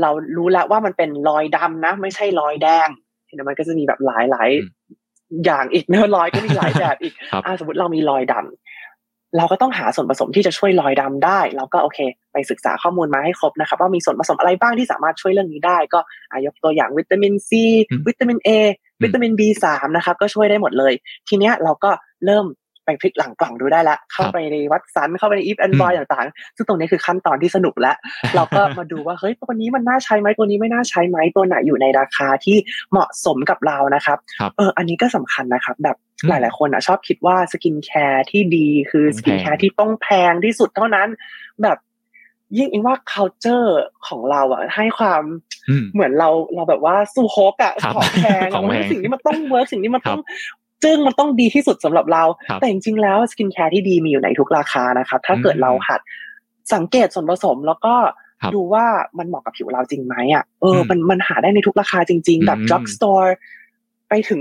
[0.00, 2.88] เรารู้แล้วว่ามันเป็นรอยดำนะ ไม่ใช่รอยแดง
[3.28, 4.50] ทีนี้มันก็จะมีแบบหลายหลาย
[5.44, 8.67] อย่างอีกเนื้อรอยก็มีหลายแบบอีกอ่าสมมติเรามีรอยดำ
[9.36, 11.98] เราก็ต้องหาส่วนผสมที่จะช่วยรอยดำได้ เราก็โอเค
[12.32, 17.64] ไปศึกษาข้อมูลมาให้ครบนะครับว่ามีส่วนผสมอะไรบ้างที่สามารถช่วยเรื่องนี้ได้ ก็อายกตัวอย่างวิตามินซี
[18.06, 18.50] วิตามินเอ
[19.02, 19.64] วิตามิน B3
[19.96, 20.92] นะครับก็ช่วยได้หมดเลย
[21.28, 21.90] ทีเนี้ยเราก็
[22.26, 22.46] เริ่ม
[22.84, 27.96] ไปพลิกหลังกล่องดูได้ละเข้าไปในวัดซันเข้าไปในอีฟแอนด์บอยต่างๆ ซึ่งตรงนี้คือขั้นตอนที่สนุกแล้ว
[28.36, 32.56] เราก็มาดูว่าเฮ้ยตัวนี้มันน่าใช้ไหมตัวนี้ไม่น่าใช้ไหมตัวไหนอยู่ในราคาที่
[32.90, 34.18] เหมาะสมกับเรานะครับ
[34.56, 35.96] เอออันนี้ก็สำคัญนะครับ แบบ
[36.28, 41.08] หลาย ๆ คนอะชอบคิดว่าสกินแคร์ที่ดีคือสกินแคร์ที่ต้องแพงที่สุดเท่านั้น
[41.62, 41.78] แบบ
[42.58, 43.68] ยิ่งอิงว่า culture
[44.06, 45.22] ของเราอะให้ความ
[45.94, 48.48] เหมือนเราเราแบบว่าสู้โฮกอะของแพง
[48.90, 50.20] สิ่งนี้มันต้อง work สิ่งนี้มันต้อง
[50.84, 52.22] ซึ่งมันต้องดีที่สุดสำหรับเรา
[52.60, 56.00] แต่จริงๆแล้วสกินแคร์ที่ดีมีอยู่ในทุกราคานะครับถ้าเกิดเราหัด
[56.74, 57.94] สังเกตส่วนผสมแล้วก็
[58.54, 58.86] ดูว่า
[59.18, 63.30] มันเหมาะกับผิวเราจริงไหมอะเออมันมันหาได้ในทุกราคาจริง ๆ แบบ drug store
[64.08, 64.40] ไปถึง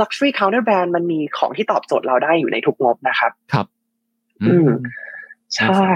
[0.00, 3.66] luxury counter brand มันมีของที่ตอบโจทย์เราได้อยู่ในทุกงบนะครับ ครับ
[4.42, 4.68] อืม
[5.54, 5.92] ใช่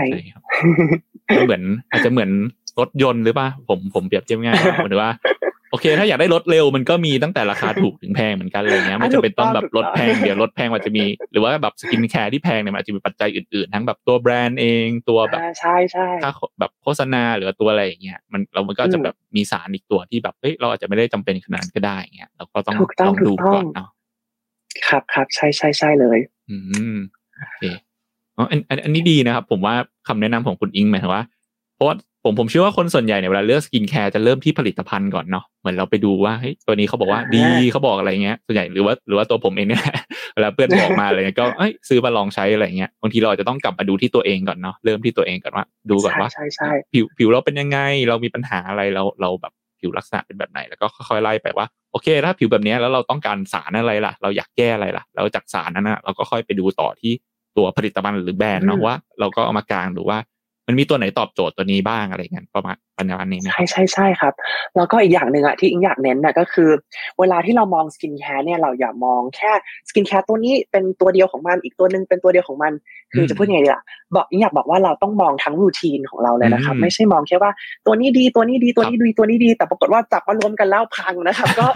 [1.46, 2.30] เหมือน อาจจะเหมือน
[2.80, 5.10] รถยนต์หรือป่ะผมผมเปรียบเทียบง่ายเหมือนว่า
[5.72, 16.30] โอเค ถ้าอยากได้รถเร็วมันก็มีตั้งแต่ราคาถูกถึงแพงเหมือนกันอะไรเงี้ยไม่จะเป็นต้องแบบรถแพงเดี๋ยวรถแพงมันจะมีหรือว่าแบบสกินแคร์ที่แพงเนี่ยมันอาจจะมีปัจจัยอื่นๆ ทั้งแบบตัวแบรนด์เองตัวแบบใช่ใช่ถ้า
[16.60, 23.88] แบบโฆษณาหรือตัวอะไรอย่างเงี้ยมันเรามันก็จะแบบมีสารอีกตัวที่แบบเฮ้ยเราอาจจะไม่ได้จำเป็นขนาดนั้นก็ได้เงี้ยเราก็ต้องต้องดูก่อนเนาะ
[24.88, 26.18] ครับครับใช่ใช่ใช่เลย
[26.50, 26.56] อื
[26.94, 26.96] ม
[27.38, 27.62] โอเค
[28.36, 29.74] อ๋ออันอันนี้ดีนะครับ ผมว่า
[30.08, 31.24] คำแนะนำของคุณอิงหมายถึงว่า
[31.74, 39.82] เพราะว่า ผมผมเชื่อว่าคนส่วนใหญ่เนี่ยเวลาเลือกสกินแคร์จะเริ่มที่ผลิตภัณฑ์ก่อนเนาะเหมือนเราไปดูว่าเฮ้ยตัวนี้เขาบอกว่าดีเขาบอกอะไรเงี้ยส่วนใหญ่หรือว่าหรือว่าตัวผมเองเนี่ย
[40.34, 46.28] เวลาเพื่อนบอกมาอะไรเงี้ยก็เอ้ยซื้อมาลองใช้อะไรเงี้ยบางทีเราจะต้องกลับมาดูที่ตัวเองก่อนเนาะเริ่มที่ตัวเองก่อนว่า ดูก่อนว่า
[46.92, 57.12] ผิวผิวเราเป็นยังไง เรามีปัญหาอะไรเราเราแบบผิวลักษณะเป็นแบบไหนแล้วก็ค่อยๆไล่ไปว่าโอเคถ้าผิวแบบนี้แล้วเราต้องการสารอะไรล่ะ เราอยากแก้อะไรล่ะแล้วจากสารนั้นนะเราก็ค่อยไปดูต่อที่
[57.56, 60.18] ตัวผลิตภัณฑ์หรือแบรนด์เนาะว่า เราก็เอามากลางดูว่า
[60.72, 64.34] มันมันมีตัวไหนตอบโจทย์ตัวนี้บ้างอะไรเงี้ยประมาณประมาณนี้ไหมใช่ใช่ใช่ครับ
[64.76, 66.70] แล้วก็อีกอย่างหนึ่งอะที่อิงอยากเน้นนะก็คือ
[67.18, 69.52] เวลาที่เรามองสกินแคร์เนี่ยเราอย่ามองแค่
[69.88, 72.72] สกินแคร์ตัวนี้เป็นตัวเดียวของมันอีกตัวหนึ่งเป็นตัวเดียวของมัน
[73.12, 73.82] คือจะพูดยังไงดีล่ะ
[74.16, 77.50] บอกอิงอยากบอกว่าเราต้องมองทั้งรูทีนของเราเลยนะครับ ไม่ใช่มองแค่ว่า
[77.86, 81.66] ตัวนี้ดีตัวนี้ดีตัวนี้ดีตัวนี้ดี แต่ปรากฏว่าจับมารวมกันแล้วพังนะครับ ก็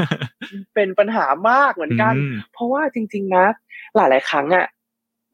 [0.75, 3.47] เป็นปัญหามากเหมือนกันอืมเพราะว่าจริง ๆนะ
[3.97, 4.67] หลาย ๆ ครั้งอะ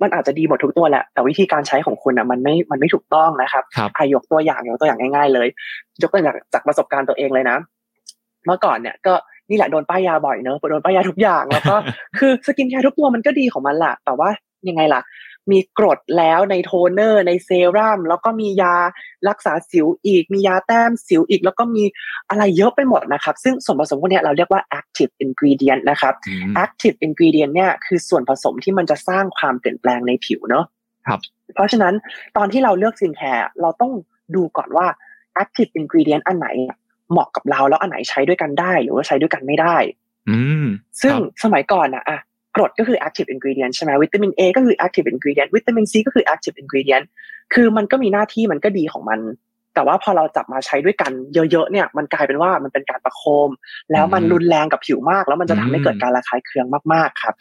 [0.02, 5.48] มันอาจจะดีหมดทุกตัวแหละ แต่วิธีการใช้ของคุณอะมันไม่มันไม่ถูกต้องนะครับครับอายกตัวอย่างยกตัวอย่างง่ายๆ เลย
[6.02, 7.57] ยกตัวอย่างจากประสบการณ์ตัวเองเลยนะ
[8.46, 9.14] เมื่อก่อนเนี่ยก็
[9.50, 11.76] นี่แหละโดนป้ายยาบ่อยเนอะโดนป้ายยาทุกอย่างแล้วก็
[12.18, 14.28] คือสกินแคร์ทุกตัวมันก็ดีของมันแหละแต่ว่า
[14.68, 15.00] ยังไงล่ะ
[15.50, 18.76] มีกรดแล้วในโทนเนอร์ ในเซรั่มแล้วก็มียา
[19.28, 21.85] รักษาสิวอีก มียาแต้มสิวอีก แล้วก็มี
[22.31, 30.64] อะไรเยอะไปหมดนะครับ ซึ่งส่วนผสมพวกเนี้ยเราเรียกว่า active ingredient นะครับอืม active ingredient เนี่ยคือส่วนผสมที่มันจะสร้างความเปลี่ยนแปลงในผิวเนอะ
[31.07, 31.20] ครับ
[31.55, 31.94] เพราะฉะนั้น
[32.37, 33.92] ตอนที่เราเลือกสกินแคร์เราต้อง
[34.35, 34.87] ดูก่อนว่า
[35.42, 36.48] active ingredient อันไหน
[37.11, 39.76] เหมาะกับเราแล้วอันไหนใช้ด้วยกันได้ หรือว่าใช้ด้วยกันไม่ได้
[40.31, 40.66] อืม
[41.02, 42.18] ซึ่งครับสมัยก่อนนะอะ
[42.56, 47.06] กรดก็คือ active ingredient ใช่ไหมวิตามิน A ก็คือ active ingredient วิตามิน C ก็คือ active ingredient
[47.54, 49.20] คือมันก็มีหน้าที่มันก็ดีของมัน
[49.74, 53.50] แต่ว่าพอเราจับมาใช้ด้วยกันเยอะๆเนี่ย มันกลายเป็นว่ามันเป็นการประโคม
[53.92, 57.34] แล้วมันอืมรุนแรงกับผิวมาก แล้วมันจะทำให้อืมเกิดการระคายเคืองมากๆครับ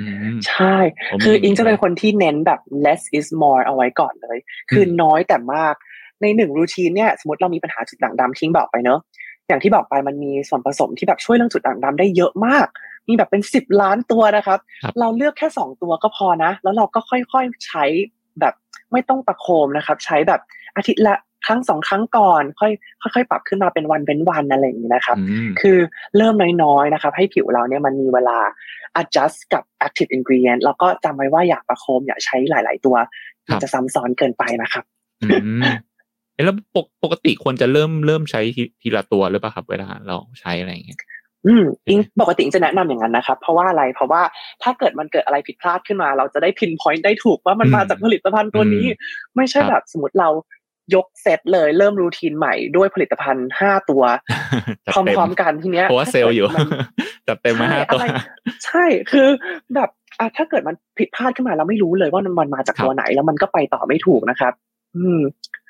[0.00, 0.76] อืมใช่
[1.10, 4.38] ผมคือมีอิงจะเป็นคนที่เน้นแบบ less is more เอาไว้ก่อนเลย
[4.70, 5.74] คือน้อยแต่มาก
[6.22, 9.00] ในหนึ่งรูทีนเนี่ย สมมติเรามีปัญหาจุดด่างดำทิ้งบอกไปเนอะ
[9.48, 12.66] อย่างที่บอกไปมันมีส่วนผสมที่แบบช่วยเรื่องจุดด่างดำได้เยอะมาก
[13.08, 17.84] มีแบบเป็นสิบล้านตัวนะครับครับ เราเลือกแค่สองตัวก็พอนะ แล้วเราก็ค่อยๆใช้
[18.40, 18.54] แบบ
[18.92, 20.40] ไม่ต้องประโคมนะครับ ใช้แบบ
[20.76, 21.16] อาทิตย์ละ
[21.46, 22.72] ครั้งสองครั้งก่อน ค่อย
[23.14, 25.78] ค่อยๆปรับขึ้นมาเป็นวันเป็นวันอะไรอย่างนี้นะครับอืมคือ
[26.16, 28.38] เริ่มน้อยๆนะครับ ให้ผิวเราเนี่ยมันมีเวลา
[29.00, 32.96] adjust กับ active ingredient แล้วก็จำไว้ว่าอย่าประโคมอย่าใช้หลาย ๆ ตัว
[33.48, 34.84] ครัมันบจะซ้ำซ้อนเกินไปนะครับ
[35.22, 35.62] อืม
[36.34, 40.98] เอ๊ะแล้วปกปกติควรจะเริ่มเริ่มใช้ทีทีละตัวหรือเปล่าครับ เวลาเราใช้อะไรอย่างเงี้ย
[41.46, 44.22] อืมอิงปกติอิงจะแนะนำอย่างนั้นนะครับเพราะว่าอะไรเพราะว่า
[44.62, 48.86] ถ้าเกิดมันเกิดอะไรผิดพลาดขึ้นมา เราจะได้ pinpoint ได้ถูกว่ามันมาจากผลิตภัณฑ์ตัวนี้
[49.36, 50.30] ไม่ใช่แบบสมมติเรา
[50.94, 54.02] ยกเซตเลยเริ่มรูทีนใหม่ด้วยผลิตภัณฑ์ห้าตัว
[54.86, 56.68] จัดพเต็มร้อมๆกันทีเนี้ยเพราะว่าเซลล์อยู่มัน
[57.28, 58.06] จัดเต็มมาห้าใช่ตัวอะไร
[58.64, 59.28] ใช่คือ
[59.74, 64.67] แบบอะถ้าเกิดมันผิดพลาดขึ้นมาเราไม่รู้เลยว่ามันมันมาจากครับตัวไหนแล้วมันก็ไปต่อไม่ถูกนะครับอืม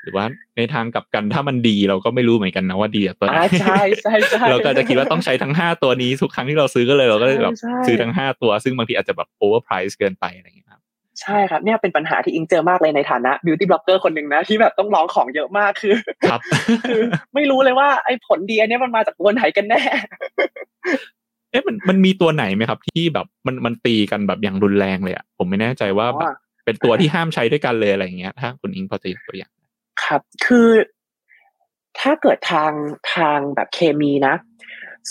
[0.02, 0.24] หรือว่า
[0.56, 10.80] ในทางกลับกันถ้ามันดีเราก็ไม่รู้เหมือนกันนะว่าดีจากตัวไหนอ่าใช่ใช่ใช่เราก็จะคิดว่าต้องใช้ทั้งห้าตัวนี้ทุกครั้งที่เราซื้อก็เลยเราก็เลยแบบใช่ซื้อทั้งห้าตัว ซึ่งบางทีอาจจะแบบ overpriced เกินไปอะไรอย่างเงี้ยครับ
[11.22, 15.94] ใช่ครับเนี่ยเป็นปัญหาที่อิงเจอมากเลยในฐานะ beauty blogger คนหนึ่งนะ ที่แบบต้องลองของเยอะมากคือ
[16.30, 16.40] ครับ
[16.88, 17.02] คือ
[17.34, 19.80] ไม่รู้เลยว่าไอ้ผลดีอันเนี้ยมันมาจากตัวไหนกันแน่
[21.50, 26.32] เอ๊ะมันมันมีตัวไหนไหมครับ ที่แบบมันมันตีกันแบบอย่างรุนแรงเลยอะผมไม่แน่ใจว่าแบบอ๋อ
[26.68, 29.52] เป็นตัวที่ห้ามใช้ด้วยกันเลยอะไรอย่างเงี้ย ถ้าคุณอิงพอจะยกตัวอย่าง
[30.04, 30.68] ครับ คือ
[32.00, 32.72] ถ้าเกิดทาง
[33.14, 34.34] ทางแบบเคมีนะ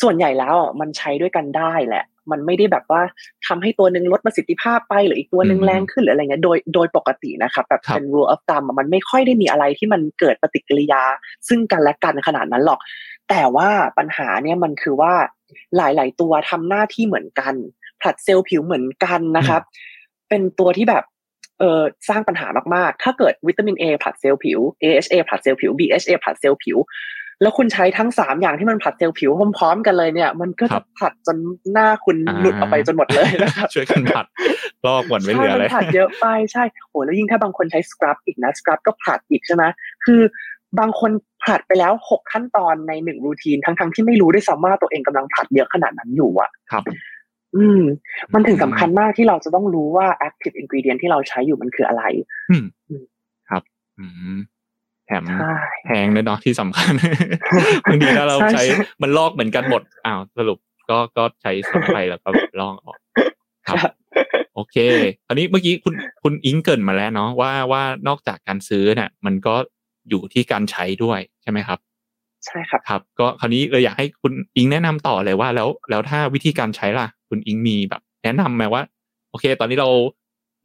[0.02, 3.02] ส่วนใหญ่แล้วอะมันใช้ด้วยกันได้แหละ มันไม่ได้แบบว่า
[3.48, 11.04] ทำให้ตัวหนึ่งลดประสิทธิภาพไปหรืออีกตัวหนึ่งอืมแรงขึ้นหรืออะไรเงี้ยโดยโดยปกตินะครับแบบครับเป็น rule of thumb อะมันไม่ค่อยได้มีอะไรที่มันเกิดปฏิกิริยา
[11.48, 12.80] ซึ่งกันและกันขนาดนั้นหรอก
[13.30, 15.14] แต่ว่าปัญหาเนี่ยมันคือว่า
[15.76, 17.54] หลาย ๆ ตัวทำหน้าที่เหมือนกัน
[18.02, 19.62] ผลัดเซลล์ผิวเหมือนกันนะครับ
[20.30, 21.04] เป็นตัวที่แบบ
[21.60, 26.78] เออสร้างปัญหามากๆ ถ้าเกิดวิตามิน A ผลัดเซลล์ผิว AHA ผลัดเซลล์ผิว BHA ผลัดเซลล์ผิว
[27.42, 31.38] แล้วคุณใช้ทั้งสามอย่างที่มันผลัดเซลล์ผิวพร้อมๆกันเลยเนี่ย มันก็ครัจะบผลัดจน
[31.74, 34.26] หน้าคุณอ่าหลุดออกไปจนหมดเลยนะครับช่วยกันผัด
[34.86, 39.64] ลอกหมดไม่เหลือใช่เลมัยนผลัดเยอะไปใช่โอ้แล้วยิ่งถ้าบางคนใช้สครับอีกนะสครับก็ผลัดอีกใช่ไหม
[40.06, 40.22] คือ
[40.80, 41.12] บางคน
[41.44, 46.84] ผลัดไปแล้วหกขั้นตอนในหนึ่งรูทีนทั้งๆที่ไม่รู้ด้วยซ้ำว่าตัวเองกำลังผลัดเยอะขนาดนั้นอยู่อะครับ
[47.58, 47.82] อืม
[48.34, 52.04] มันถึงสำคัญมากที่เราจะต้องรู้ว่า active ingredient ที่เราใช้อยู่มันคืออะไร
[52.52, 53.04] อืมอืม
[53.50, 53.64] ครับ
[54.00, 54.38] อืม
[55.08, 55.54] แถมใช่
[55.86, 56.94] แพงเลยเนาะที่สำคัญ
[57.90, 60.58] บางทีถ้าเราใช่ใช้ใช่มันลอกเหมือนกันหมดอ้าวสรุป
[60.90, 62.98] ก็ก็ใช้ซ้ำไปแล้วก็ลอกออก
[63.68, 63.78] ครับ
[64.56, 64.78] โอเค
[65.28, 65.94] คราวนี้เมื่อกี้คุณ
[66.24, 69.56] คุณอิงเกรินมาแล้วเนาะว่าว่านอกจากการซื้อเนี่ยมันก็
[70.10, 71.80] อยู่ที่การใช้ด้วยใช่ไหมครับ
[72.46, 78.82] ใช่ครับครับ ก็คราวนี้เลยอยากให้คุณอิงแนะนำต่อเลยว่าแล้วแล้วถ้าวิธีการใช้ล่ะ คุณอิงมีแบบ แนะนำไหมว่า
[79.30, 79.90] โอเค ตอนนี้เรา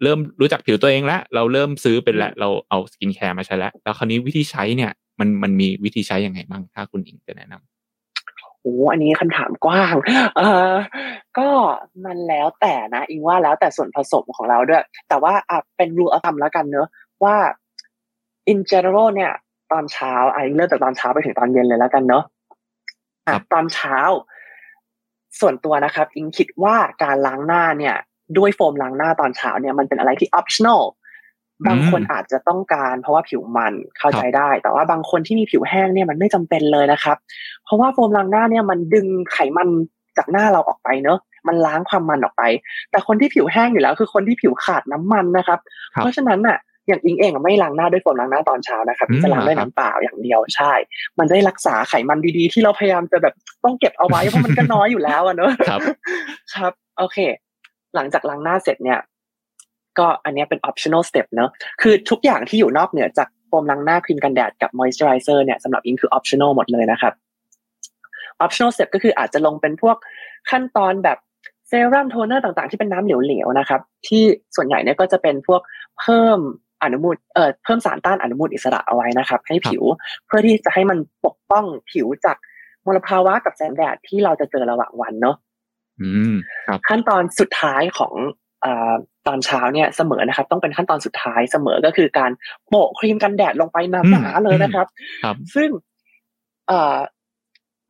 [0.02, 9.94] เริ่มรู้จักผิวตัวเองแล้ว เราเริ่มซื้อเป็นแล้วเราเอาสกินแคร์มาใช้แล้ว แล้วคราวนี้วิธีใช้เนี่ย มันมันมีวิธีใช้ยังไงบ้างถ้าคุณอิงจะแนะนำโอ้อันนี้คำถามกว้าง
[10.36, 10.72] เออ
[11.38, 11.48] ก็
[12.04, 16.88] มันแล้วแต่นะอิงว่าแล้วแต่ส่วนผสมของเราด้วย แต่ว่าอะเป็น rule of thumb แล้วกันเนอะ
[17.24, 17.36] ว่า
[18.52, 19.32] in general เนี่ย
[19.72, 22.24] ตอนเช้าอะอิงเริ่มจากตอนเช้าไปถึงตอนเย็นเลยแล้วกันเนอะ
[23.26, 23.98] อะครับตอนเช้า
[25.40, 27.96] ส่วนตัวนะครับ อิงคิดว่าการล้างหน้าเนี่ย
[28.38, 30.82] ด้วยโฟมล้างหน้าตอนเช้าเนี่ยมันเป็นอะไรที่ optional
[31.66, 37.16] บางคนอาจจะต้องการเพราะว่าผิวมันเข้าใจได้ แต่ว่าบางคนที่มีผิวแห้งเนี่ยมันไม่จำเป็นเลยนะครับ
[37.64, 39.68] เพราะว่าโฟมล้างหน้าเนี่ยมันดึงไขมัน
[40.16, 41.18] จากหน้าเราออกไปเนอะ
[41.48, 42.42] มันล้างความมันออกไป
[42.90, 45.58] แต่คนที่ผิวแห้งอยู่แล้ว คือคนที่ผิวขาดน้ำมันนะครับ
[45.96, 50.72] เพราะฉะนั้นอะ อย่างอิงเองไม่ล้างหน้าด้วยโฟมล้างหน้าตอนเช้านะครับจะล้างด้วยน้ำเปล่าอย่างเดียวใช่
[51.18, 55.80] มันได้รักษาไขมันดีๆ ที่เราพยายามจะแบบต้องเก็บเอาไว้เพราะมันก็น้อยอยู่แล้วอะเนอะครับ
[56.54, 57.18] ครับ โอเค
[57.94, 59.00] หลังจากล้างหน้าเสร็จเนี่ย
[59.98, 61.50] ก็อันนี้เป็น optional step เนอะ
[61.82, 67.12] คือทุกอย่างที่อยู่นอกเหนือจากโฟมล้างหน้าครีมกันแดดกับ moisturizer เนี่ยสำหรับอิงคือ optional หมดเลยนะครับ
[68.44, 69.96] optional step ก็คืออาจจะลงเป็นพวก
[70.50, 71.18] ขั้นตอนแบบ
[71.68, 74.22] เซรั่มโทนเนอร์ต่างๆ ที่เป็นน้ำเหลวๆนะครับ ที่
[74.56, 75.60] ส่วนใหญ่เนี่ยก็จะเป็นพวก
[76.00, 76.38] เพิ่ม
[76.82, 79.82] อนุมูลเอ่อเพิ่มสารต้านอนุมูลอิสระเอาไว้นะครับ ให้ผิว
[80.26, 82.36] เพื่อที่จะให้มันปกป้องผิวจาก
[82.86, 85.36] มลภาวะกับแสงแดดที่เราจะเจอระหว่างวันเนาะ
[86.88, 88.14] ขั้นตอนสุดท้ายของ
[88.64, 88.66] อ
[89.26, 92.30] ตอนเช้าเนี่ยเสมอนะครับ ต้องเป็นขั้นตอนสุดท้ายเสมอก็คือการ
[92.68, 94.86] โปะครีมกันแดดลงไปหนาๆเลยนะครับ
[95.54, 95.68] ซึ่ง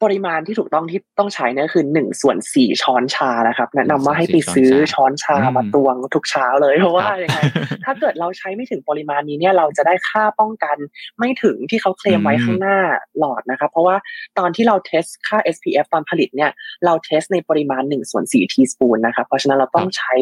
[0.03, 7.41] ปริมาณที่ถูกต้องที่ต้องใช้เนี่ยคือหนึ่งส่วนสี่ช้อนชานะครับแนะนำว่าให้ไปซื้อช้อนชามาตวงทุกเช้าเลยเพราะว่าอย่างไง
[7.85, 10.77] ถ้าเกิดเราใช้ไม่ถึงปริมาณนี้เนี่ยเราจะได้ค่าป้องกัน
[11.19, 12.79] ไม่ถึงที่เขาเคลมไว้ข้างหน้า
[13.19, 13.97] หลอดนะครับ เพราะว่า
[14.39, 16.51] ตอนที่เราเทสค่า SPF ตอนผลิตเนี่ย
[16.85, 20.13] เราเทสในปริมาณหนึ่งส่วนสี่ทีสปูนนะครับเพราะฉะนั้นเราต้องใช้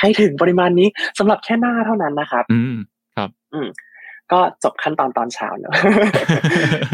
[0.00, 2.76] ให้ถึงปริมาณนี้สำหรับแค่หน้าเท่านั้นนะครับ อืม
[3.16, 3.68] ครับ อืม
[4.32, 5.74] ก็จบขั้นตอนตอนเช้าเนอะ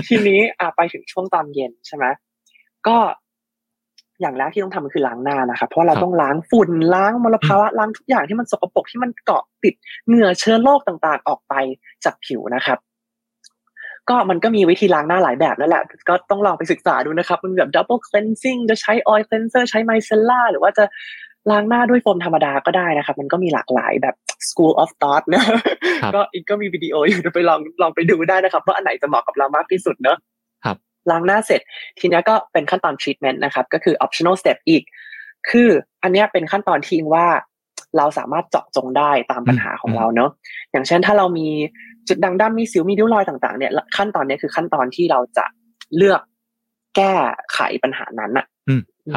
[0.09, 2.05] ทีนี้อ่าไปถึงช่วงตอนเย็นใช่ไหม
[2.89, 2.99] ก็
[4.21, 9.75] อย่างแรกที่ต้องทำคือล้างหน้านะครับเพราะเราต้องล้างฝุ่นล้างมลภาวะล้างทุกอย่างที่มันสกปรกที่มันเกาะติด
[10.07, 11.55] เหงื่อเชื้อโรคต่างๆ ออกไป
[12.05, 12.79] จากผิวนะครับ
[14.09, 20.85] ก็มันก็มีวิธีล้างหน้าหลายแบบนั่นแหละก็ต้องลองไปศึกษาดูนะครับ มันแบบ double cleansing จะใช้ oil cleanser ใช้ micellar หรือว่าจะ
[21.51, 24.15] ล้างหน้าด้วยโฟมธรรมดาก็ได้นะครับ มันก็มีหลากหลายแบบ
[24.49, 25.45] school of thought นะ
[26.15, 30.17] ก็อีกก็มีวิดีโออยู่ไปลองลองไปดูได้นะครับว่าอันไหนจะเหมาะกับเรามากที่สุดเนอะ
[31.11, 31.61] ล้างหน้าเสร็จ
[31.99, 34.83] ทีนี้ก็เป็นขั้นตอน treatment นะครับ ก็คือ optional step อีก
[35.51, 35.69] คือ
[36.03, 37.29] อันนี้เป็นขั้นตอนที่ว่า
[37.97, 40.31] เราสามารถเจาะจงได้ตามปัญหาของเราเนอะ
[40.73, 41.49] อย่างเช่นถ้าเรามี
[42.09, 45.47] จุดด่างดำมีสิวมีริ้วรอยต่างๆเนี่ยขั้นตอนนี้คือขั้นตอนที่เราจะ
[45.97, 46.21] เลือก
[46.97, 47.15] แก้
[47.53, 48.47] ไขปัญหานั้นอะ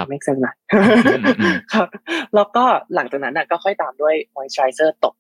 [0.09, 0.53] ไม่เซนนะ
[1.73, 1.87] ครับ
[2.35, 5.13] แล้วก็หลังจากนั้นก็ค่อยตามด้วย moisturizer ตก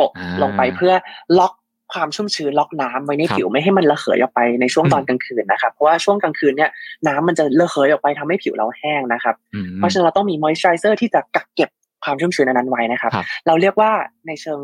[0.00, 0.94] ปกลงไปเพื่อ
[1.38, 1.52] ล็อก
[1.92, 6.70] ความชุ่มชื้นล็อกน้ำไว้ในผิวไม่ให้มันระเหยออกไปในช่วงตอนกลางคืนนะครับเพราะว่าช่วงกลางคืนเนี่ย
[7.08, 9.34] น้ำมันจะระเหยออกไปทำให้ผิวเราแห้งนะครับ
[9.76, 11.70] เพราะฉะนั้นเราต้องมีมอยส์เจอร์เซอร์ที่จะกักเก็บ
[12.04, 13.12] ความชุ่มชื้นนั้นไว้นะครับ
[13.46, 13.90] เราเรียกว่า
[14.26, 14.58] ในเชิง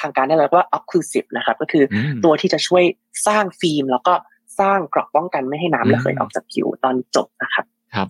[0.00, 1.84] ทางการได้เรียกว่า occlusive นะครับ ก็คือ
[2.24, 2.84] ตัวที่จะช่วย
[3.26, 4.14] สร้างฟิล์ม แล้วก็
[4.60, 7.64] สร้างกรอบป้องกันไม่ให้น้ำระเหยออกจากผิวตอนจบนะครับ
[7.94, 8.08] ครับ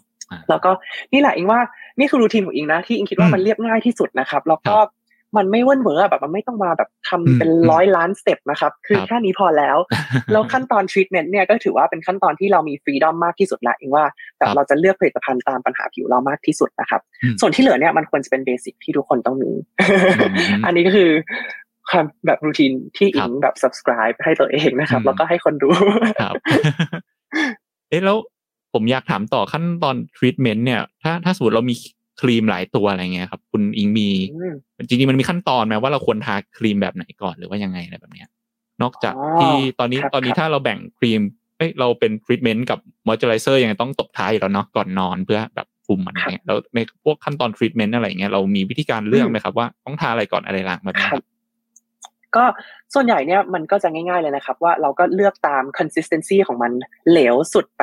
[0.48, 0.70] แล้วก็
[1.12, 1.60] นี่แหละอิงว่า
[1.98, 4.76] นี่คือ routine ของอิงนะที่อิงคิดว่ามันเรียบง่ายที่สุดนะครับ แล้วก็
[5.36, 9.76] มันไม่ว่นเวอร์แบบมันไม่ต้องมาแบบทำเป็นร้อยล้าน step นะครับ คือแค่นี้พอแล้ว
[10.32, 14.04] แล้วขั้นตอนทรีทเมนต์เนี่ยก็ถือว่าเป็นขั้นตอนที่เรามี freedom มากที่สุดละอิงว่า
[14.38, 17.00] แบบเราจะเลือกผลิตภัณฑ์ตามปัญหาผิวเรามากที่สุดนะครับ
[17.40, 19.50] ส่วนที่เหลือเนี่ยมันควรจะเป็น basic ที่ทุกคนต้องมี
[20.66, 21.10] อันนี้ก็คือ
[21.90, 25.68] ความแบบ routine ที่อิงแบบ prescribe ให้ตัวเองนะครับ แล้วก็ให้คนดู
[26.20, 26.34] ครับ
[27.90, 28.16] เอ๊ะแล้ว
[28.72, 31.74] ผมอยากถามต่อขั้นตอนทรีทเมนต์เนี่ย ถ้าถ้าสมมติเรามี
[32.22, 34.08] ครีมหลายตัวอะไรเงี้ยครับ คุณอิงมี
[34.88, 38.28] จริงๆมันมีขั้นตอนไหมว่าเราควรทาครีมแบบไหนก่อนหรือว่ายังไงอะไรแบบเนี้ย
[38.82, 41.20] นอกจากที่ตอนนี้ตอนนี้ถ้าเราแบ่งครีม
[41.56, 51.08] เอ้ยเราเป็นทรีทเมนต์กับมอยเจอไรเซอร์ยังไงต้องตบท้ายแล้วเนาะก่อนนอนเพื่อแบบคุมมันเงี้ยแล้วในพวกขั้นตอนทรีทเมนต์อะไรเงี้ยเรามีวิธีการเลือกไหมครับว่าต้องทาอะไรก่อนอะไรหลังแบบนี้
[52.36, 52.44] ก็
[52.94, 56.72] ส่วนใหญ่เนี่ยมันก็จะง่ายๆเลยนะครับ ว่าเราก็เลือกตาม consistency ของมัน
[57.10, 57.82] เหลวสุดไป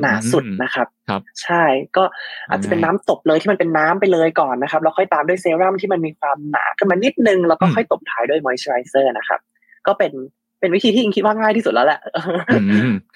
[0.00, 1.64] หนาสุดนะครับครับ ใช่
[1.96, 2.04] ก็
[2.50, 9.40] อาจจะเป็นน้ำตบเลยที่มันเป็นน้ำไปเลยก่อนนะครับแล้วค่อยตามด้วยเซรั่มที่มันมีความหนาขึ้นมานิดนึงแล้วก็ค่อยตบท้ายด้วยมอยส์เจอไรเซอร์นะครับ
[9.86, 10.12] ก็เป็น
[10.60, 12.00] เป็นวิธีที่อิงคิดว่าง่ายที่สุดแล้วแหละ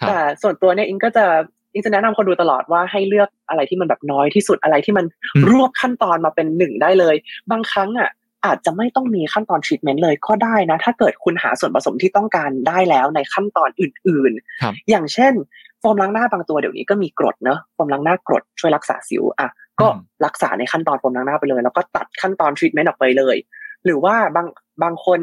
[0.08, 1.24] แต่ส่วนตัวเนี่ยอิงก็จะ
[1.72, 5.04] อิงจะแนะนำคนดูตลอดว่าให้เลือกอะไรที่มันแบบน้อยที่สุดอะไรที่มัน
[5.50, 7.14] รวบขั้นตอนมาเป็นหนึ่งได้เลย
[7.50, 8.10] บางครั้งอะ
[8.46, 15.32] อาจจะไม่ต้องมีขั้นตอนทรีทเมนต์เลยก็ได้นะ ถ้าเกิดคุณหาส่วนผสมที่ต้องการได้แล้วในขั้นตอนอื่นๆ อย่างเช่น
[15.80, 19.48] โฟมล้างหน้าบางตัวเดี๋ยวนี้ก็มีกรดเนอะโฟมล้างหน้ากรดช่วยรักษาสิวอะ
[19.80, 19.86] ก็
[20.26, 23.36] รักษาในขั้นตอนโฟมล้างหน้าไปเลย แล้วก็ตัดขั้นตอนทรีทเมนต์ออกไปเลย
[23.84, 24.46] หรือว่าบาง
[24.82, 25.20] บางคน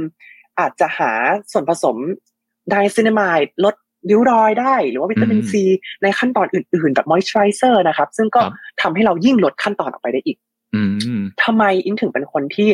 [0.60, 1.12] อาจจะหา
[1.52, 1.96] ส่วนผสม
[2.70, 3.76] ไดซินามายลด
[4.10, 5.64] ริ้วรอยได้ หรือว่าวิตามินซี
[6.04, 8.42] ในขั้นตอนอื่น ๆ แบบมอยส์เจอไรเซอร์นะครับ ซึ่งก็
[8.82, 10.38] ทำให้เรายิ่งลดขั้นตอนออกไปได้อีก
[11.44, 12.70] ทำไมอิงถึงเป็นคนที่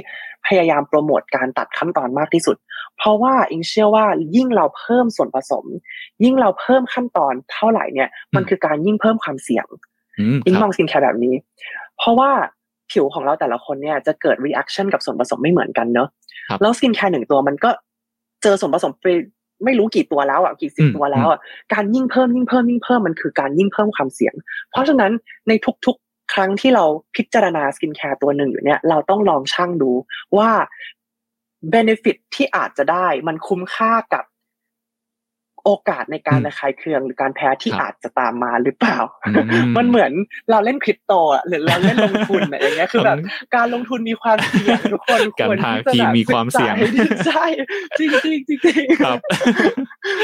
[0.48, 2.58] พยายามโปรโมทการตัดขั้นตอนมากที่สุด
[2.98, 5.65] เพราะว่าอิงเชื่อว่ายิ่งเราเพิ่มส่วนผสม
[6.24, 9.65] ยิ่งเราเพิ่มขั้นตอนเท่าไหร่เนี่ย มันคือการยิ่งเพิ่มความเสี่ยง
[10.46, 11.36] อิงมองสินแค่แบบนี้
[11.98, 12.32] เพราะว่า
[12.91, 16.08] ผิวของเราแต่ละคนเนี่ยจะเกิด reaction กับส่วนผสมไม่เหมือนกันเนอะ
[16.62, 17.70] แล้วสกินแคร์หนึ่งตัวมันก็
[18.44, 19.08] เจอส่วนผสมไป
[19.65, 21.39] ไม่รู้กี่ตัวแล้วอะกี่สิบตัวแล้วอะ
[21.74, 24.34] การยิ่งเพิ่มยิ่งเพิ่มยิ่งเพิ่มมันคือการยิ่งเพิ่มความเสี่ยง
[24.72, 25.12] เพราะฉะนั้น
[25.48, 25.52] ใน
[25.86, 26.86] ทุกๆ ครั้งที่เรา
[27.16, 29.92] พิจารณาสกินแคร์ตัวหนึ่งอยู่เนี่ย เราต้องลองชั่งดู
[30.38, 30.50] ว่า
[31.70, 34.26] benefit ที่อาจจะได้มันคุ้มค่ากับ
[35.68, 38.98] โอกาสในการระคายเคืองหรือการแพ้ที่อาจจะตามมาหรือเปล่า
[39.78, 40.12] มันเหมือน
[40.52, 43.18] เราเล่นคริปโตอะหรือเราเล่นลงทุนอะอย่างเงี้ยคือแบบ
[43.56, 46.76] การลงทุนมีความเสี่ยงทุกคนควรที่จะมีความเสี่ยง
[47.28, 47.46] ใช่
[47.98, 49.20] จริงจริงจริงครับ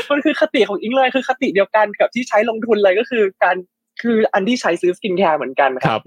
[0.10, 3.56] มันคือคติของอิงเลยคือคติเดียวกันกับที่ใช้ลงทุนเลยก็คือการ
[4.02, 6.02] คืออันที่ใช้ซื้อสกินแคร์เหมือนกันครับ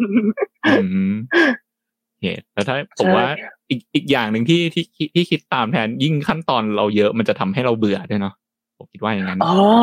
[2.23, 3.27] เหตุแล้วถ้าผมว่า
[3.71, 8.35] อีกอีกอย่างหนึ่งที่ที่ที่คิดตามแทนยิ่งขั้นตอนเราเยอะมันจะทำให้เราเบื่อด้วยเนาะ
[8.79, 9.41] ผมคิดว่าอย่างนั้น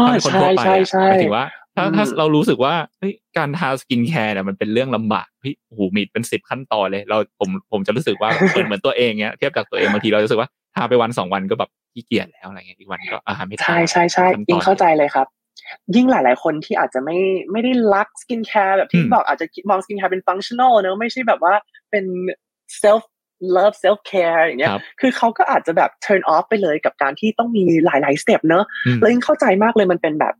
[0.07, 0.61] ถ้าเป็นคนทั่วไป
[1.07, 1.45] หมายถึงว่า
[1.75, 15.27] ถ้าถ้าเรารู้สึกว่าเฮ้ยการทาสกินแคร์เนี่ยมันเป็นเรื่องลำบากพี่โอ้โหมีเป็นสิบขั้นตอนเลย เราผมผมจะรู้สึกว่าเหมือนเหมือนตัวเองเนี้ยเทียบจากตัวเองบางทีเรารู้สึกว่าทาไปวันสองวันก็แบบขี้เกียจแล้วอะไรเงี้ยอีกวันก็อ่าไม่ใช่ใช่ใช่ยิ่งเข้าใจเลยครับ
[15.95, 17.17] ยิ่งหลาย ๆ คนที่อาจจะไม่
[17.51, 21.53] ไม่ได้รักสกินแคร์แบบที่บอกอาจจะมองสกินแคร์เป็น functional เนอะไม่ใช่แบบว่า
[21.91, 22.05] เป็น
[22.79, 23.09] เซลฟ์
[23.55, 28.65] love self care อย่างเงี้ย คือเขาก็อาจจะแบบ turn off ไปเลยกับการที่ต้องมีหลาย ๆ step เนอะ
[28.99, 30.33] แล้วยิ่งเข้าใจมากเลยมันเป็นแบบ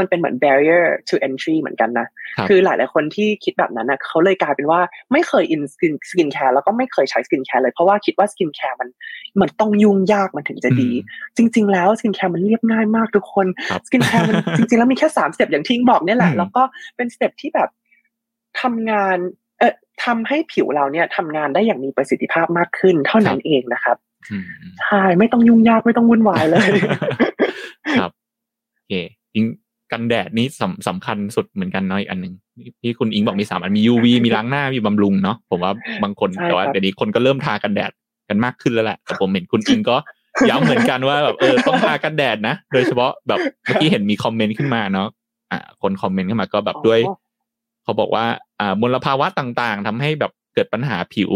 [0.00, 2.06] มันเป็นเหมือน barrier to entry เหมือนกันนะ
[2.48, 4.80] คือหลายๆคนที่คิดแบบนั้นนะเขาเลยกลายเป็นว่า
[5.12, 8.88] ไม่เคย in skin skin care แล้วก็ไม่เคยใช้ skin care เลยเพราะว่าคิดว่า skin care มัน
[9.40, 10.90] มันต้องยุ่งยากมันถึงจะดี
[11.36, 13.46] จริง ๆ แล้ว skin care มันเรียบง่ายมากทุกคน
[13.86, 16.62] skin care มันจริงๆแล้วมีแค่สาม step อย่างที่บอกเนี่ยแหละแล้วก็
[16.96, 17.68] เป็น step ที่แบบ
[18.60, 19.18] ทำงาน
[19.58, 23.96] เออทำให้ผิวเราเนี่ยทำงานได้อย่างมีประสิทธิภาพมากขึ้นเท่านั้นเองนะครับ
[24.82, 26.68] ใช่ไม่ต้องยุ่งยากไม่ต้องวุ่นวายเลย
[27.98, 28.10] ครับ
[28.74, 28.92] โอเค
[29.34, 29.44] จริง
[29.92, 32.34] กันแดดนี่สำสำคัญสุดเหมือนกันน้อยอันหนึ่ง
[32.82, 35.72] ที่คุณอิงบอกมีสามอันมี UV มีล้างหน้ามีบำรุงเนาะผมว่า
[36.02, 37.90] บางคนแต่ว่าเดี๋ยวนี้คนก็เริ่มทากันแดด
[38.28, 39.96] กันมากขึ้นแล้วแหละแต่ผมเห็นคุณอิงก็
[40.48, 45.08] ย้ำเหมือนกันว่าแบบเออต้องทากันแดดนะ โดยเฉพาะแบบเมื่อกี้เห็นมีคอมเมนต์ขึ้นมาเนาะ
[45.52, 47.00] อ่าคนคอมเมนต์ขึ้นมาก็แบบด้วย
[47.84, 48.24] เขาบอกว่า
[48.60, 51.32] อ่ามลภาวะต่างๆทำให้แบบเกิดปัญหาผิว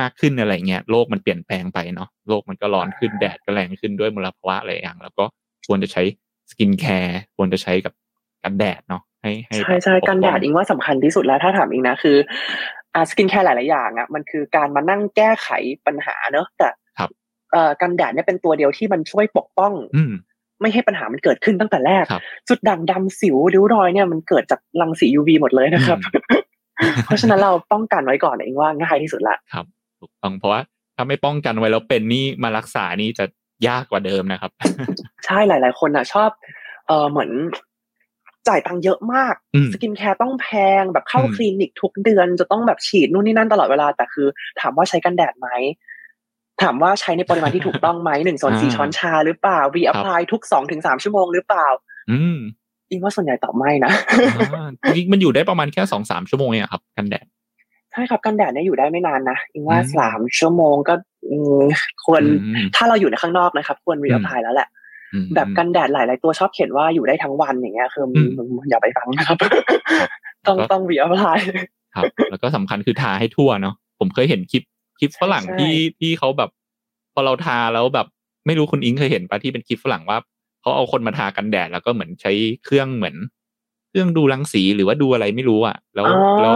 [0.00, 5.24] มากขึ้นอะไรเงี้ยโลกมันเปลี่ยนแปลงไปเนาะโลกมันก็ร้อนขึ้นแดดก็แรงขึ้นด้วยมลภาวะอะไรอย่าง แล้วก็
[5.66, 6.02] ควรจะใช้
[6.50, 7.92] สกินแคร์ควรจะใช้กับ
[8.44, 12.16] กันแดดเนาะให้ให้ใช่ใช่กันแดดอิงว่าสำคัญที่สุดแล้วถ้าถามอิงนะคือ
[12.94, 15.48] อ่าสกินแคร์หลาย ๆ อย่างอะมันคือการมานั่งแก้ไข
[15.86, 17.10] ปัญหาเนอะแต่ครับ
[17.52, 19.72] เอ่อกันแดดเนี่ยเป็นตัวเดียวที่มันช่วยปกป้อง
[20.60, 22.04] ไม่ให้ปัญหามันเกิดขึ้นตั้งแต่แรก
[22.48, 25.98] จุดด่างดำสิวริ้วรอยเนี่ยมันเกิดจากรังสี UV หมดเลยนะครับ
[27.04, 29.66] เพราะฉะนั้นเราป้องกันไว้ก่อนเองว่าง่ายที่สุดละครับ
[30.00, 30.60] ถูกต้องเพราะว่า
[30.96, 33.24] ถ้าไม่ป้องกันไว้แล้วเป็นนี่มารักษานี่จะ
[33.68, 34.52] ยากกว่าเดิมนะครับ
[35.26, 36.30] ใช่หลาย ๆ คนอะ ชอบ
[36.86, 37.30] เออเหมือน
[38.48, 39.34] จ่ายตังค์เยอะมาก
[39.72, 40.48] สกินแคร์ต้องแพ
[40.80, 44.26] งแบบเข้าคลินิกทุกเดือนจะต้องแบบฉีดนู่นนี่นั่นตลอดเวลา แต่คือ
[44.60, 45.48] ถามว่าใช้กันแดดไหม
[46.62, 51.66] ถามว่าใช้ในปริมาณที่ถูกต้องไหมหนึ่งส่วนสี่ช้อนชาหรือเปล่า reapply ทุกสองถึงสามชั่วโมงหรือเปล่า
[52.10, 52.36] อืม
[52.90, 53.92] อิงว่าส่วนใหญ่ตอบไม่นะ
[54.96, 57.26] จริงมันอยู่ได้ประมาณแค่สองสามชั่วโมงเองครับ กันแดด
[57.92, 60.94] ใช่ครับกันแดดเนี่ยอยู่ได้ไม่นานนะอิงว่าสามชั่วโมงก็
[62.04, 62.22] ควร
[62.76, 64.68] ถ้าเราอยู่ในข้างนอกนะครับ ควร reapply แล้วแหละ
[65.34, 68.04] แบบกันแดดหลาย ๆ ตัวชอบเขียนว่าอยู่ได้ทั้งวันอย่างเงี้ยคือ
[68.68, 69.38] อย่าไปฟังนะครับ
[70.46, 71.38] ต้องต้อง reapply
[71.96, 74.62] ครับ แล้วก็สำคัญคือทาให้ทั่วเนาะผมเคยเห็นคลิป
[74.98, 76.50] คลิปฝรั่งที่ที่เขาแบบ
[77.14, 78.06] พอเราทาแล้วแบบ
[78.46, 80.18] ไม่รู้คุณอิงเคยเห็นปะที่เป็นคลิปฝรั่งว่า
[80.60, 82.32] เขาเอาคนมาทากันแดดแล้วก็เหมือนใช้
[82.64, 83.16] เครื่องเหมือน
[83.90, 86.06] เครื่องดูรังสีหรือว่าดูอะไรไม่รู้อะ แล้ว
[86.42, 86.54] แล้ว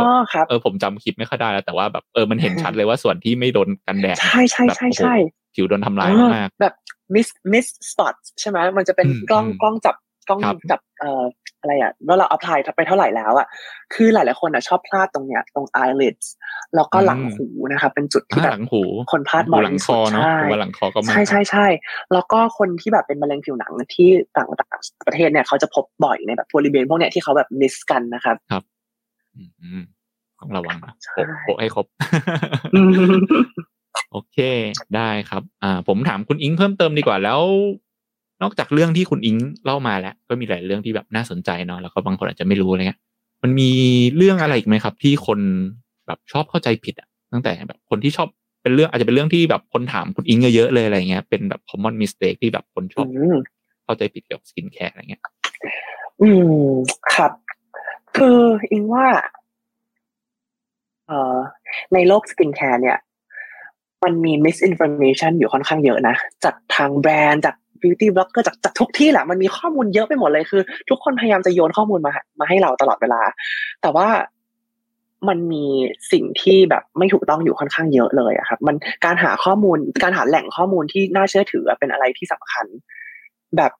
[0.48, 5.14] เออผมจำคลิปไม่ค่อยได้แล้วแต่ว่าแบบเออมันเห็นชัดเลยว่าส่วนที่ไม่โดนกันแดดใช่ใช่ใช่ใช่
[5.54, 6.74] ผิวโดนทำลายมากแบบ
[7.14, 9.96] miss miss spot ใช่ไหมมันจะเป็นกล้องกล้องจับ
[10.28, 11.24] กล้องจับเอ่อ
[11.60, 13.46] อะไรอะว่าเรา apply ไปเท่าไหร่แล้วอะ
[13.94, 16.26] คือหลายๆคนอะชอบพลาดตรงเนี้ยตรง eyelids
[16.76, 18.58] แล้วก็หลังหูนะครับเป็นจุดที่แบบ
[19.12, 21.66] คนพลาดบ่อยที่สุดใช่หลังคอก็ใช่ใช่ใช่
[22.12, 24.48] แล้วก็คนที่แบบเป็นมะเร็งผิวหนังที่ต่าง
[25.06, 28.62] ประเทศเนี่ยเขาจะพบบ่อยในแบบบริเวณพวกเนี้ยที่เขาแบบ miss กันนะครับครับ
[30.40, 30.92] ต้องระวังนะ
[31.44, 31.86] โปะให้ครบ
[34.12, 34.36] โอเค
[34.96, 37.40] ได้ครับ อ่า ผมถามคุณอิงเพิ่มเติมดีกว่าแล้ว
[38.42, 43.00] นอกจากเรื่องที่คุณอิงเล่ามาแล้ว ก็มีหลายเรื่องที่แบบน่าสนใจเนาะแล้วก็บางคนอาจจะไม่รู้อะไรเงี้ย
[43.42, 43.70] มันมี
[44.16, 45.40] เรื่องอะไรอีกไหมครับ ที่คน
[46.06, 48.28] แบบชอบเข้าใจผิดอะ ตั้งแต่แบบคนที่ชอบ
[48.62, 53.06] เป็นเรื่องอาจจะเป็นเรื่องที่แบบคนถามคุณอิงเยอะเลยอะไรเงี้ยเป็นแบบ common mistake ที่แบบคนชอบ
[53.84, 55.22] เข้าใจผิดเกี่ยวกับสกินแคร์อะไรเงี้ย
[56.20, 56.28] อื
[56.62, 56.68] ม
[57.14, 57.32] ครับ
[58.16, 58.40] คือ
[58.72, 59.06] อิงว่า
[61.06, 61.36] เอ่อ
[61.94, 62.98] ในโลกสกินแคร์เนี่ย
[64.04, 73.22] มันมี misinformation อยู่ค่อนข้างเยอะนะ จากทางแบรนด์จากบิวตี้บล็อกเกอร์จากจากทุกที่แหละ มันมีข้อมูลเยอะไปหมดเลยคือ ทุกคนพยายามจะโยนข้อมูลมามาให้เราตลอดเวลา
[73.82, 74.08] แต่ว่า
[75.28, 75.64] มันมี
[76.12, 82.66] สิ่งที่แบบไม่ถูกต้องอยู่ค่อนข้างเยอะเลยอะครับ มันการหาข้อมูลการหาแหล่งข้อมูลที่น่าเชื่อถือเป็นอะไรที่สำคัญ
[83.56, 83.72] แบบ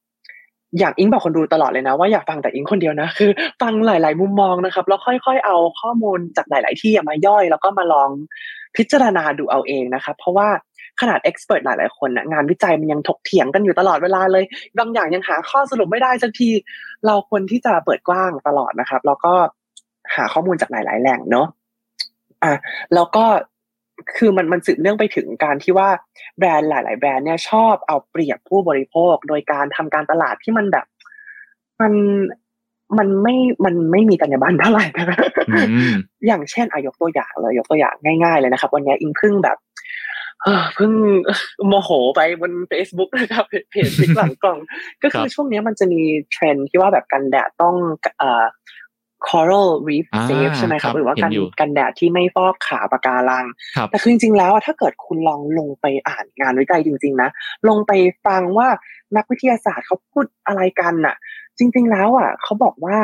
[0.79, 3.31] อย่างอิงบอกคนดูตลอดเลยนะ ว่าอย่าฟังแต่อิงคนเดียวนะคือ
[3.63, 8.11] ฟังหลาย ๆ มุมมองนะครับ แล้วค่อย ๆ เอาข้อมูลจากหลาย ๆ ที่มาย่อย แล้วก็มาลอง
[8.77, 10.49] พิจารณาดูเอาเองนะครับเพราะว่า
[11.01, 14.45] ขนาดเอ็กซ์เพรสหลาย ๆ คนนะงานวิจัยมันยังถกเถียงกันอยู่ตลอดเวลาเลย
[14.79, 16.51] บางอย่างยังหาข้อสรุปไม่ได้สักที
[17.07, 19.33] เราควรที่จะเปิดกว้างตลอดนะครับ แล้วก็
[20.15, 21.47] หาข้อมูลจากหลาย ๆ แหล่งเนาะ
[22.45, 22.53] อะ
[22.95, 23.25] แล้วก็
[24.17, 25.89] คือมันมันสืบเนื่องไปถึงการที่ว่า
[26.39, 30.87] แบรนด์หลาย ๆ แบรนด์เนี่ยชอบเอาเปรียบผู้บริโภค โดยการทำการตลาดที่มันแบบ
[31.81, 31.93] มัน
[32.99, 35.07] มันไม่มันไม่มีจรรยาบรรณเท่าไหร่นะ
[35.51, 35.61] อื
[35.93, 35.95] ม
[36.27, 39.59] อย่างเช่นอายกตัวอย่างเลยยกตัวอย่างง่าย ๆเลยนะครับ วันนี้อิงเพึ่งแบบ
[40.43, 40.93] เอ่อเพิ่ง
[41.69, 44.59] โมโหไปบน Facebook นะครับเพจเพจพลิกหลังกล่อง
[45.03, 46.01] ก็คือช่วงนี้มันจะมี
[46.33, 47.75] เทรนด์ที่ว่าแบบกันแดดต้อง
[48.19, 48.45] เอ่อ
[49.29, 53.45] coral reef อ่า safe ใช่ไหมคครัรับบหรือว่ากันเห็นอยู่กันแดดที่ไม่ฟอกขาวปะการัง
[53.77, 57.29] ครับแต่คือจริง ๆ แล้วอะถ้าเกิดคุณลองลงไปอ่านงานวิจัยจริง ๆ นะ
[57.69, 57.93] ลงไป
[58.27, 58.69] ฟังว่า
[59.17, 61.17] นักวิทยาศาสตร์เขาพูดอะไรกันน่ะ
[61.61, 62.99] จริง ๆ แล้วอะเขาบอกว่า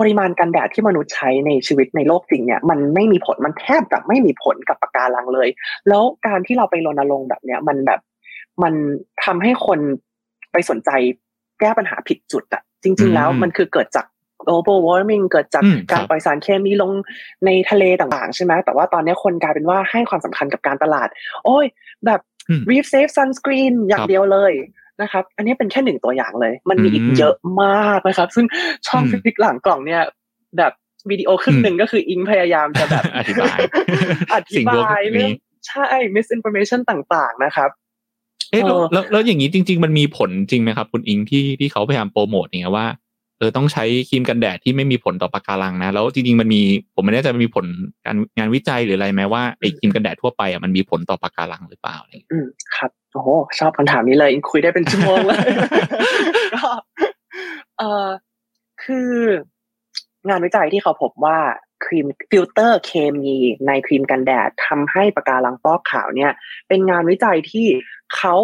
[0.00, 5.48] ปริมาณกันแดดที่มนุษย์ใช้ในชีวิตในโลกจริงเนี่ยมันไม่มีผลมันแทบจะไม่มีผลกับปะการังเลย
[5.88, 8.00] แล้วการที่เราไปรณรงค์แบบเนี้ยมันแบบ
[8.62, 8.74] มัน
[9.24, 9.80] ทำให้คน
[10.52, 10.90] ไปสนใจ
[11.60, 14.06] แก้ปัญหาผิดจุดอะจริง ๆ แล้วอืมมันคือเกิดจาก
[14.48, 16.90] global warming เกิดจากอืมการครับปล่อยสารเคมีลง
[17.44, 21.08] ในทะเลต่างๆ ใช่ไหมแต่ว่าตอนนี้คนกลายเป็นว่าให้ความสำคัญกับการตลาด
[21.44, 21.66] โอ้ย
[22.06, 24.52] แบบอืม reef safe sunscreen อย่าคงรับเดียวเลย
[25.02, 28.46] นะครับ อันนี้เป็นแค่หนึ่งตัวอย่างเลย มันมีอีกอืมเยอะมากนะครับ ซึ่ง
[28.86, 30.02] ช่องอืมฟิกหลังกล่องเนี่ย
[30.58, 30.72] แบบ
[31.10, 33.58] วิดีโอครึ่งหนึ่งก็คืออิงพยายามจะแบบอธิบาย
[34.32, 35.32] อธิสิ่งพวกบายเรื่องนี้
[35.68, 37.70] ใช่ misinformation ต่าง ๆ นะครับ
[38.50, 42.86] เอ๊ะแล้วเออแล้วแล้วอย่างนี้จริง ๆ มันมีผลจริงไหมครับ คุณอิงที่ที่เขาพยายามโปรโมทอย่างเงี้ยว่า
[43.38, 46.62] เออต้องใช้ครีมกันแดดที่ไม่มีผลต่อปะการังนะ แล้วจริงๆมันมี
[46.94, 47.66] ผมไม่แน่ใจมันมีผล
[48.06, 53.28] การงานวิจัยหรืออะไรไหมว่าไอ้ครีมกันแดดทั่วไปอะมันมีผลต่อปะการังหรือเปล่าอะไรอย่างเงี้ยอืมครับโอ้โห
[53.58, 55.46] ชอบคำถามนี้เลยอิงคุยได้เป็นชั่วโมงเลย
[56.54, 56.70] ก็
[57.78, 58.08] เออ
[58.84, 59.10] คือ
[60.28, 61.38] งานวิจัยที่เขาพบว่า
[61.84, 63.34] ครีมฟิลเตอร์เคมี
[63.66, 66.32] ในครีมกันแดดทำให้ปะการังฟอกขาวเนี่ย
[66.68, 67.66] เป็นงานวิจัยที่
[68.16, 68.34] เขา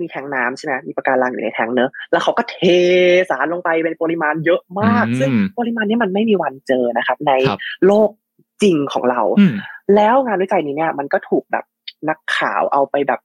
[0.00, 2.56] มีแทงน้ำใช่ไหมมีปะการังอยู่ในแทงเนอะแล้วเขาก็เท
[3.30, 8.10] สารลงไปเป็นปริมาณเยอะมากอืมซึ่งปริมาณนี้มันไม่มีวันเจอนะครับ ในครับโลก
[8.62, 9.54] จริงของเราอืม
[9.96, 11.64] แล้วงานวิจัยนี้เนี่ย มันก็ถูกแบบ
[12.08, 13.20] นักข่าวเอาไปแบบ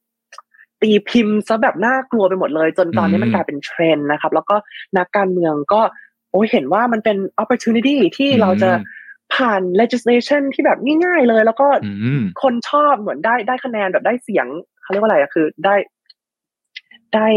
[0.82, 4.56] ตีพิมพ์ซะแบบน่ากลัวไปหมดเลย จนตอนนี้มันอืมกลายเป็นเทรนด์นะครับ แล้วก็
[4.98, 5.82] นักการเมืองก็
[6.32, 8.70] โอ้ยเห็นว่ามันเป็น opportunity ที่เราจะ
[9.36, 14.48] ผ่าน legislation ที่แบบง่ายๆเลย แล้วก็อืมคนชอบเหมือนได้ได้คะแนนแบบได้เสียง
[14.82, 15.76] เขาเรียกว่าอะไรอะคือ ได้
[17.16, 17.28] ได้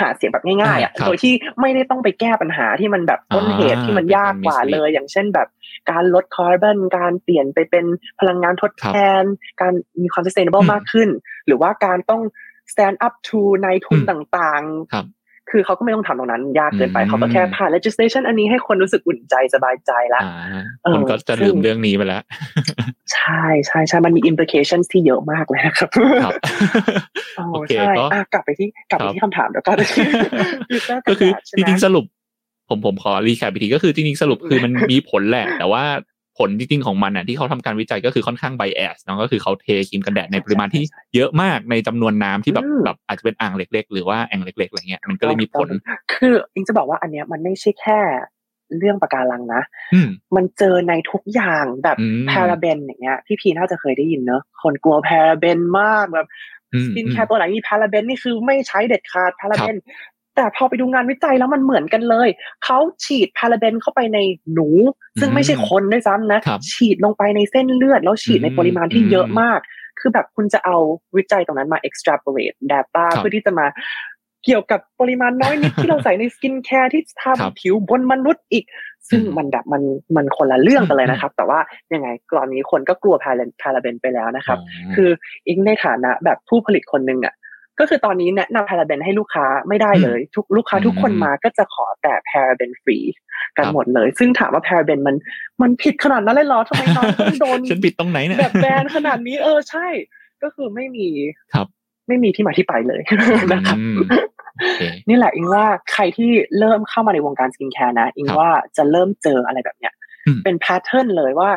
[0.00, 5.48] หาเสียงแบบง่ายๆอะอ่าครับโดยที่ไม่ได้ต้องไปแก้ปัญหาที่มันแบบต้นเหตุอ่าที่มันยากกว่าเป็นการเลย อย่างเช่นแบบ
[5.90, 7.84] การลดคาร์บอนการเปลี่ยนไปเป็น
[8.20, 8.86] พลังงานทดแท
[9.20, 9.22] น
[9.60, 9.72] การ
[10.02, 11.08] มีความ sustainable อืมมากขึ้น
[11.46, 12.22] หรือว่าการต้อง
[12.72, 15.17] stand up to ในทุนอืมต่างครับๆ
[15.50, 20.34] คือเขาก็ไม่ต้องทำตรงนั้นยากเกินไปอืมเขาก็แค่ผ่าน legislation อันนี้ให้คนรู้สึกอุ่นใจสบายใจละอ่า
[20.84, 22.22] เออคนก็จะซึ่ลืงมเรื่องนี้ไปแล้ว
[23.12, 25.88] ใช่ใช่ใช่มันมี implications ที่เยอะมากเลยนะครับ
[26.24, 26.34] ครับ
[27.36, 29.72] โอ้โอเคใช่ก็อะกลับไปที่กลับไปครับที่คำถามเดี๋ยวก็
[31.08, 32.04] ก็คือใช่จไหมจริงๆสรุป
[32.68, 35.84] ผมผมขอ recap อีกทีก็คือจริงๆสรุปคือมันมีผลแหละ แต่ว่า
[36.38, 40.84] ผลจริงๆของมันอะที่เขาทำการวิจัยก็คือค่อนข้าง bias เนาะก็คือเขาเทครีมกันแดดในปริมาณที่
[41.14, 45.68] เยอะมากในจำนวนน้ำที่แบบอืมแบบอาจจะเป็นอ่างเล็ก ๆ หรือว่าแอ่งเล็กๆอะไรเงี้ยมันก็เลยมีผล
[46.14, 48.00] คืออิงจะบอกว่าอันเนี้ยมันไม่ใช่แค่
[48.78, 49.62] เรื่องปะการังนะ
[49.94, 56.26] อืมมันเจอในทุกอย่างแบบอืมพาราเบนอย่างเงี้ย พี่พีน่าจะเคยได้ยินเนอะคนกลัวพาราเบนมากแบบ
[56.74, 59.76] อืมสกินแคร์ตัวไหนมีพาราเบนนี่คือไม่ใช้เด็ดขาดพาราเบน
[60.38, 62.28] แต่พอไปดูงานวิจัยแล้วมันเหมือนกันเลย
[62.64, 64.18] เขาฉีดพาราเบนเข้าไปใน
[64.52, 64.68] หนู
[65.20, 69.60] ซึ่งไม่ใช่คนด้วยซ้ำนะครับฉีดลงไปในเส้นเลือด แล้วฉีดในอืมปริมาณที่เยอะอืมมาก
[70.00, 70.76] คือแบบคุณจะเอา
[71.16, 73.66] วิจัยตรงนั้นมา extrapolate data ครับเพื่อที่จะมา
[74.44, 78.64] เกี่ยวกับปริมาณน้อยนิดที่เราใส่ในสกินแคร์ที่ทาครับบนผิวบนมนุษย์อีก
[79.08, 79.82] ซึ่งอืมมันแบบมัน
[80.16, 81.60] มันคนละเรื่องกันเลยอืมนะครับ แต่ว่า
[81.94, 85.10] ยังไงกรณีคนก็กลัวพาราพาราเบนไปแล้วนะครับอ๋อคือ
[85.48, 87.34] อิงในฐานะแบบผู้ผลิตคนหนึ่งอะ
[87.78, 92.98] ก็คือตอนนี้แนะนำพาราเบนให้ลูกค้าไม่ได้เลย ทุกลูกค้าทุกคนอืมมาก็จะขอแต่ paraben free
[93.56, 95.16] กันครับหมดเลย ซึ่งถามว่าพาราเบนมัน
[95.62, 99.86] มันผิดขนาดนั้นเลยเหรอทำไมน้องต้องโดนฉันผิดตรงไหนเนี่ยแบบแบนขนาดนี้เออใช่
[100.42, 101.08] ก็คือไม่มี
[101.54, 101.66] ครับ
[102.08, 103.00] ไม่มีที่มาที่ไปเลย
[103.52, 103.96] นะครับอืม
[104.56, 109.92] โอเคนี่แหละอิงว่าใครที่เริ่มเข้ามาในวงการสกินแคร์นะอิงครับว่าจะเริ่มเจออะไรแบบเนี้ย
[110.26, 111.50] อืมเป็นแพทเทิร์นเลยว่า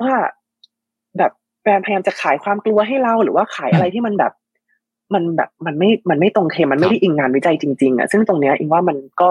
[0.00, 0.14] ว่า
[1.18, 1.32] แบบ
[1.62, 4.32] แบรนด์พยายามจะขายความกลัวให้เราหรือว่าขายอะไรที่มันแบบ
[5.14, 9.28] มันแบบมันไม่มันไม่ตรงเคมันไม่ได้อิงงานวิจัยจริงๆอะซึ่งตรงเนี้ยอิงว่ามันก็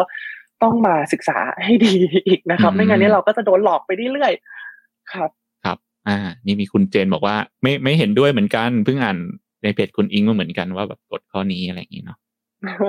[0.63, 1.93] ต้องมาศึกษาให้ดี
[2.27, 5.29] อีกนะครับ ไม่งั้นเนี่ยเราก็จะโดนหลอกไปเรื่อยๆครับ
[5.63, 5.77] ครับ
[6.07, 9.17] อ่า นี่มีคุณเจนบอกว่า ไม่ไม่เห็นด้วยเหมือนกันเพิ่งอ่าน
[9.63, 12.17] ในเพจคุณอิงมาเหมือนกันว่าแบบกดข้อนี้อะไรอย่างนี้เนาะ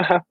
[0.08, 0.22] ครับ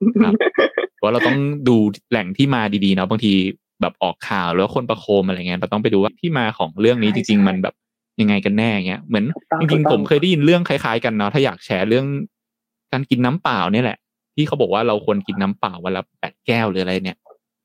[0.96, 1.38] เพราะเราต้อง
[1.68, 1.76] ดู
[2.10, 3.32] แหล่งที่มาดีๆเนาะบางที
[3.80, 7.74] แบบออกข่าวแล้วคนประโคมอะไรเงี้ยเราต้องไปดูว่าที่มาของเรื่องนี้จริง ๆ มันแบบ
[8.20, 12.06] ยังไงกันแน่เงี้ยเหมือนถูกต้องจริงถูกๆต้ผองมเคยได้ยินเรื่องคล้ายๆกันเนาะถ้าอยากแชร์เรื่อง
[12.94, 13.98] การกินน้ำเปล่าเนี่ยแหละ
[14.36, 17.18] ที่เขาบอกว่าเราควรกินน้ำเปล่าวันละแปดแก้วหรืออะไรเนี่ย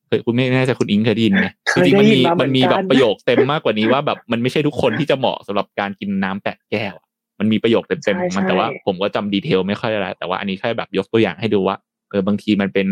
[0.08, 7.08] เคยคุณไม่แน่ใจคุณอิงเคยได้ยินไหมเคจยริงๆได้มันยินมีมาเหมืมัอนนมีกัแบบนประโยคเต็มมากกว่านี้ว่าแบบมันไม่ใช่ทุกคนที่จะเหมาะสำหรับการกินน้ำแปดแก้วอะ
[7.40, 11.76] มันมีประโยคเต็มๆของมันใช่แต่ว่าใช่ผมก็จำดีเทลไม่ค่อยได้แต่ว่าอันนี้แค่แบบยกตัวอย่างให้ดูว่า
[12.10, 12.88] เออบางทีมันเป็น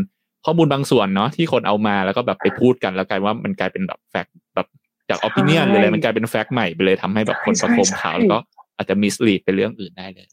[0.46, 4.68] ข้อมูลบางส่วนเนาะที่คนเอามาแล้วก็แบบไปพูดกันแล้วกลายว่ามันกลายเป็นแบบแฟกต์แบบ
[5.10, 8.38] จากอ p ิเนียนหรืออะไรมันกลายเป็นแฟกต์ใหม่ไปเลยทำให้แบบคนประโคมข่าวแล้วก็
[8.78, 10.28] อาจจะมิสลีดไปเรื่องอื่นได้เลย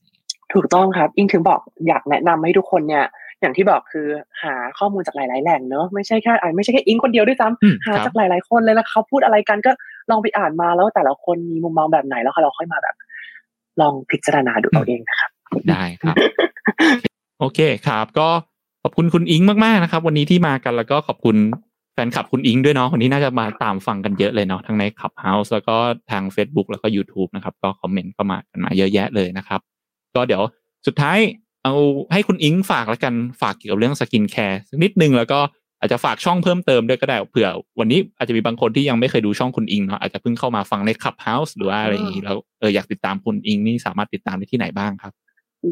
[0.54, 3.04] ถูกต้องครับ อิงถึงบอกอยากแนะนำให้ทุกคนเนี่ย
[3.40, 4.06] อย่างที่บอกคือ
[4.42, 9.70] หาข้อมูลจากหลาย ๆ แหล่งเนอะไม่ใช่แค่อ่าไม่ใช่แค่อิงคนเดียวด้วยซ้อืมำหาครับจากหลาย ๆ คนเลยแล้วเขาพูดอะไรกันก็
[10.10, 12.96] ลองไปอ่านมาแล้วแต่ละคนมีมุมมองแบบไหนแล้วเราค่อยมาแบบ
[13.80, 15.30] ลองพิจารณาดูเอาเองนะครับ
[15.70, 16.16] ได้ครับ
[17.40, 18.28] โอเคครับ ก็
[18.82, 21.36] ขอบคุณคุณอิงมากๆนะครับ วันนี้ที่มากันแล้วก็ขอบคุณ
[21.94, 25.76] แฟนคลับคุณอิงด้วยเนาะวันนี้น่าจะมาตามฟังกันเยอะเลยเนาะทั้งใน Clubhouse แล้วก็
[26.10, 29.60] ทาง Facebook แล้วก็ YouTube นะครับ ก็คอมเมนต์เข้ามากันมาเยอะแยะเลยนะครับ
[30.14, 30.42] ก็เดี๋ยว
[30.86, 31.18] สุดท้าย
[31.64, 31.74] เอา
[32.12, 35.38] ให้คุณอิงฝากแล้วกันฝากเกี่ยวกับเรื่องสกินแคร์สักนิดนึงแล้วก็
[35.80, 37.48] อาจจะฝากช่องเพิ่มเติมด้วยก็ได้เผื่อ
[37.78, 45.12] วันนี้อาจจะมีบางคนที่ยังไม่เคยดูช่องคุณอิงเนาะอาจจะเพิ่งเข้ามาฟังใน Clubhouse หรือว่าอะไรอย่างนี้แล้วเอออยากติดตามคุณอิงนี่สามารถติดตามได้ที่ไหนบ้างครับ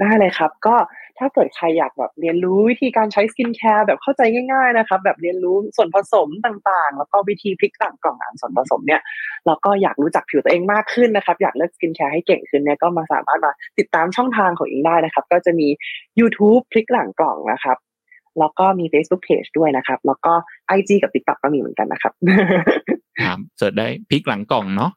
[0.00, 0.74] ได้เลยครับ ก็
[1.18, 9.00] ถ้าเกิดใครอยากแบบเรียนรู้วิธีการใช้สกินแคร์แบบเข้าใจง่าย ๆนะครับ แบบเรียนรู้ส่วนผสมต่างๆ แล้วก็วิธีพลิกหลังกล่องอ่านส่วนผสมเนี่ย
[9.46, 15.68] แล้วก็อยากรู้จักผิวตัวเองมากขึ้นนะครับ อยากเลือกสกินแคร์ให้เก่งขึ้นเนี่ยก็มาสามารถมาติดตามช่องทางของอิงได้นะครับ ก็จะมี
[16.20, 17.78] YouTube พลิกหลังกล่องนะครับ
[18.38, 20.32] แล้วก็มี Facebook Page ด้วยนะครับ แล้วก็
[20.76, 22.12] IG กับ TikTok ก็มีเหมือนกันนะครับ
[23.22, 24.90] ครับ search ได้พลิกหลังกล่องเนาะ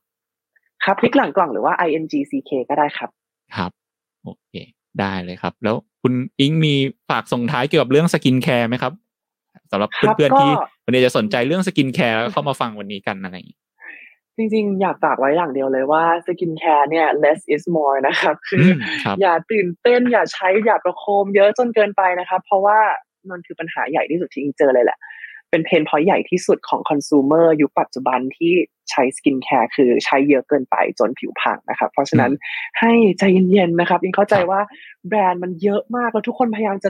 [0.83, 3.09] ครับพลิกหลังกล่องหรือว่า ingck ก็ได้ครับ
[3.55, 3.71] ครับ
[4.23, 4.53] โอเค
[5.01, 6.73] ได้เลยครับ แล้วคุณอิงมี
[7.09, 8.93] ฝากส่งท้ายเกี่ยวกับเรื่องสกินแคร์ไหมครับ
[9.71, 10.51] สำหรับครับเพื่อนก็ๆที่
[10.85, 13.59] วันนี้จะสนใจเรื่องสกินแคร์แล้วเข้ามาฟังวันนี้กันอะไรอย่างนี้
[14.37, 22.79] จริงๆ อยากฝากไว้อย่างเดียวเลยว่าสกินแคร์เนี่ย less is more นะครับคือมครับอย่าตื่นเต้นอย่าใช้อย่าประโคมเยอะจนเกินไปนะครับ เพราะว่า
[23.29, 24.97] มันคือปัญหาใหญ่ที่สุดที่อิงเจอเลยแหละ
[25.55, 28.53] เป็น pain point ใหญ่ที่สุดของคอน sumer ยุคปัจจุบันที่
[28.89, 32.31] ใช้สกินแคร์คือใช้เยอะเกินไปจนผิวพังนะครับ เพราะฉะนั้น
[32.79, 34.61] ให้ใจเย็นๆนะครับอิงเข้าใจครับว่า
[35.07, 36.89] แบรนด์มันเยอะมากแล้วทุกคนพยายามจะ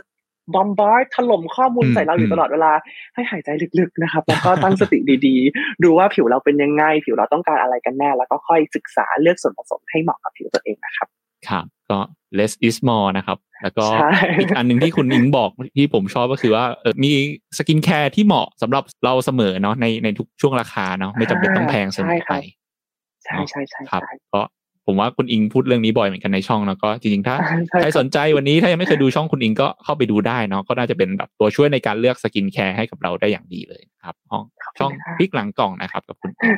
[0.53, 2.71] bombard ถล่มข้อมูลอืมใส่เราอยู่อืมตลอดเวลา
[3.13, 3.49] ให้หายใจ
[3.79, 11.07] ลึกๆนะครับ แล้วก็ตั้งสติดีๆ ดูว่าผิวเราเป็นยังไง ผิวเราต้องการอะไรกันแน่ แล้วก็ค่อยศึกษาเลือกส่วนผสมให้เหมาะกับผิวตัวเองนะครับ
[11.49, 11.99] ครับก็
[12.37, 17.11] less is more นะครับ แล้วก็ใช่อีกอันหนึ่งที่คุณอิงบอกที่ผมชอบก็คือว่าเออมี
[17.57, 22.33] สกินแคร์ที่เหมาะสำหรับเราเสมอเนาะในในทุกช่วงราคาเนาะไม่จำเป็นต้องแพงเสมอไป
[23.23, 24.41] ใช่ใช่ใช่ครับใช่ก็
[24.85, 27.35] ผมว่าคุณอิงพูดเรื่องนี้บ่อยเหมือนกันในช่องแล้วก็จริงๆถ้า
[27.69, 34.43] ใช่ใครสนใจวันนี้ถ้ายังไม่เคยดูช่องคุณอิงก็เข้าไปดูได้เนาะก็น่าจะเป็นแบบตัวช่วยในการเลือกสกินแคร์ให้กับเราได้อย่างดีเลยนะครับห้อง
[34.79, 36.51] ช่องพลิกหลังกล่องนะครับกับคุณอิง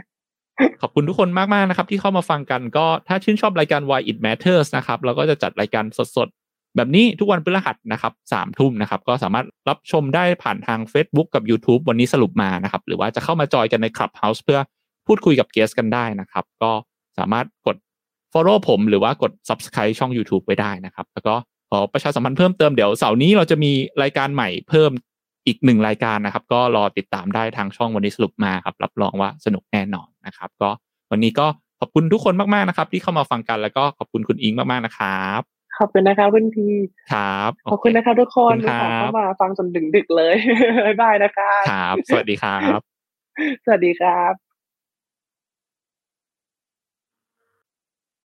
[0.82, 5.86] ขอบคุณทุกคนมากๆนะครับ ที่เข้ามาฟังกันก็ถ้าชื่นชอบรายการ Why It Matters นะครับ เราก็จะจัดรายการ
[6.18, 14.60] สดๆ แบบนี้ทุกวันพฤหัสนะครับสามทุ่มนะครับ ก็สามารถรับชมได้ผ่านทาง Facebook กับ YouTube วันนี้สรุปมานะครับ หรือว่าจะเข้ามาจอยกันใน Clubhouse เพื่อ
[15.08, 16.72] พูดคุยกับเกสกันได้นะครับ ก็
[17.18, 17.78] สามารถกด
[18.34, 21.36] follow ผมหรือว่ากด subscribe ช่อง YouTube ไว้ได้นะครับ แล้วก็
[21.70, 23.72] ขอประชาสัมพันธ์เพิ่มเติมเดี๋ยวเสาร์นี้เราจะมี
[24.03, 24.91] รายการใหม่เพิ่ม
[25.48, 30.70] อีกหนึ่งรายการนะครับ ก็รอติดตามได้ทางช่องวันนี้สรุปมาครับ รับรองว่าสนุกแน่นอนนะครับ ก็
[31.12, 31.48] วันนี้ก็
[31.80, 35.41] ขอบคุณทุกคนมากๆนะครับ ที่เข้ามาฟังกันแล้วก็ขอบคุณคุณอิงมากๆนะครับ
[35.80, 36.68] ขอบคุณนะคะคุณพี
[37.14, 40.36] ครับขอบคุณนะคะทุกคนขอบคุณครับที่เข้ามาฟังจนดึกๆเลย
[40.86, 42.80] บ๊ายบายนะคะครับ สวัสดีครับ
[43.66, 44.47] สวัสดีครับ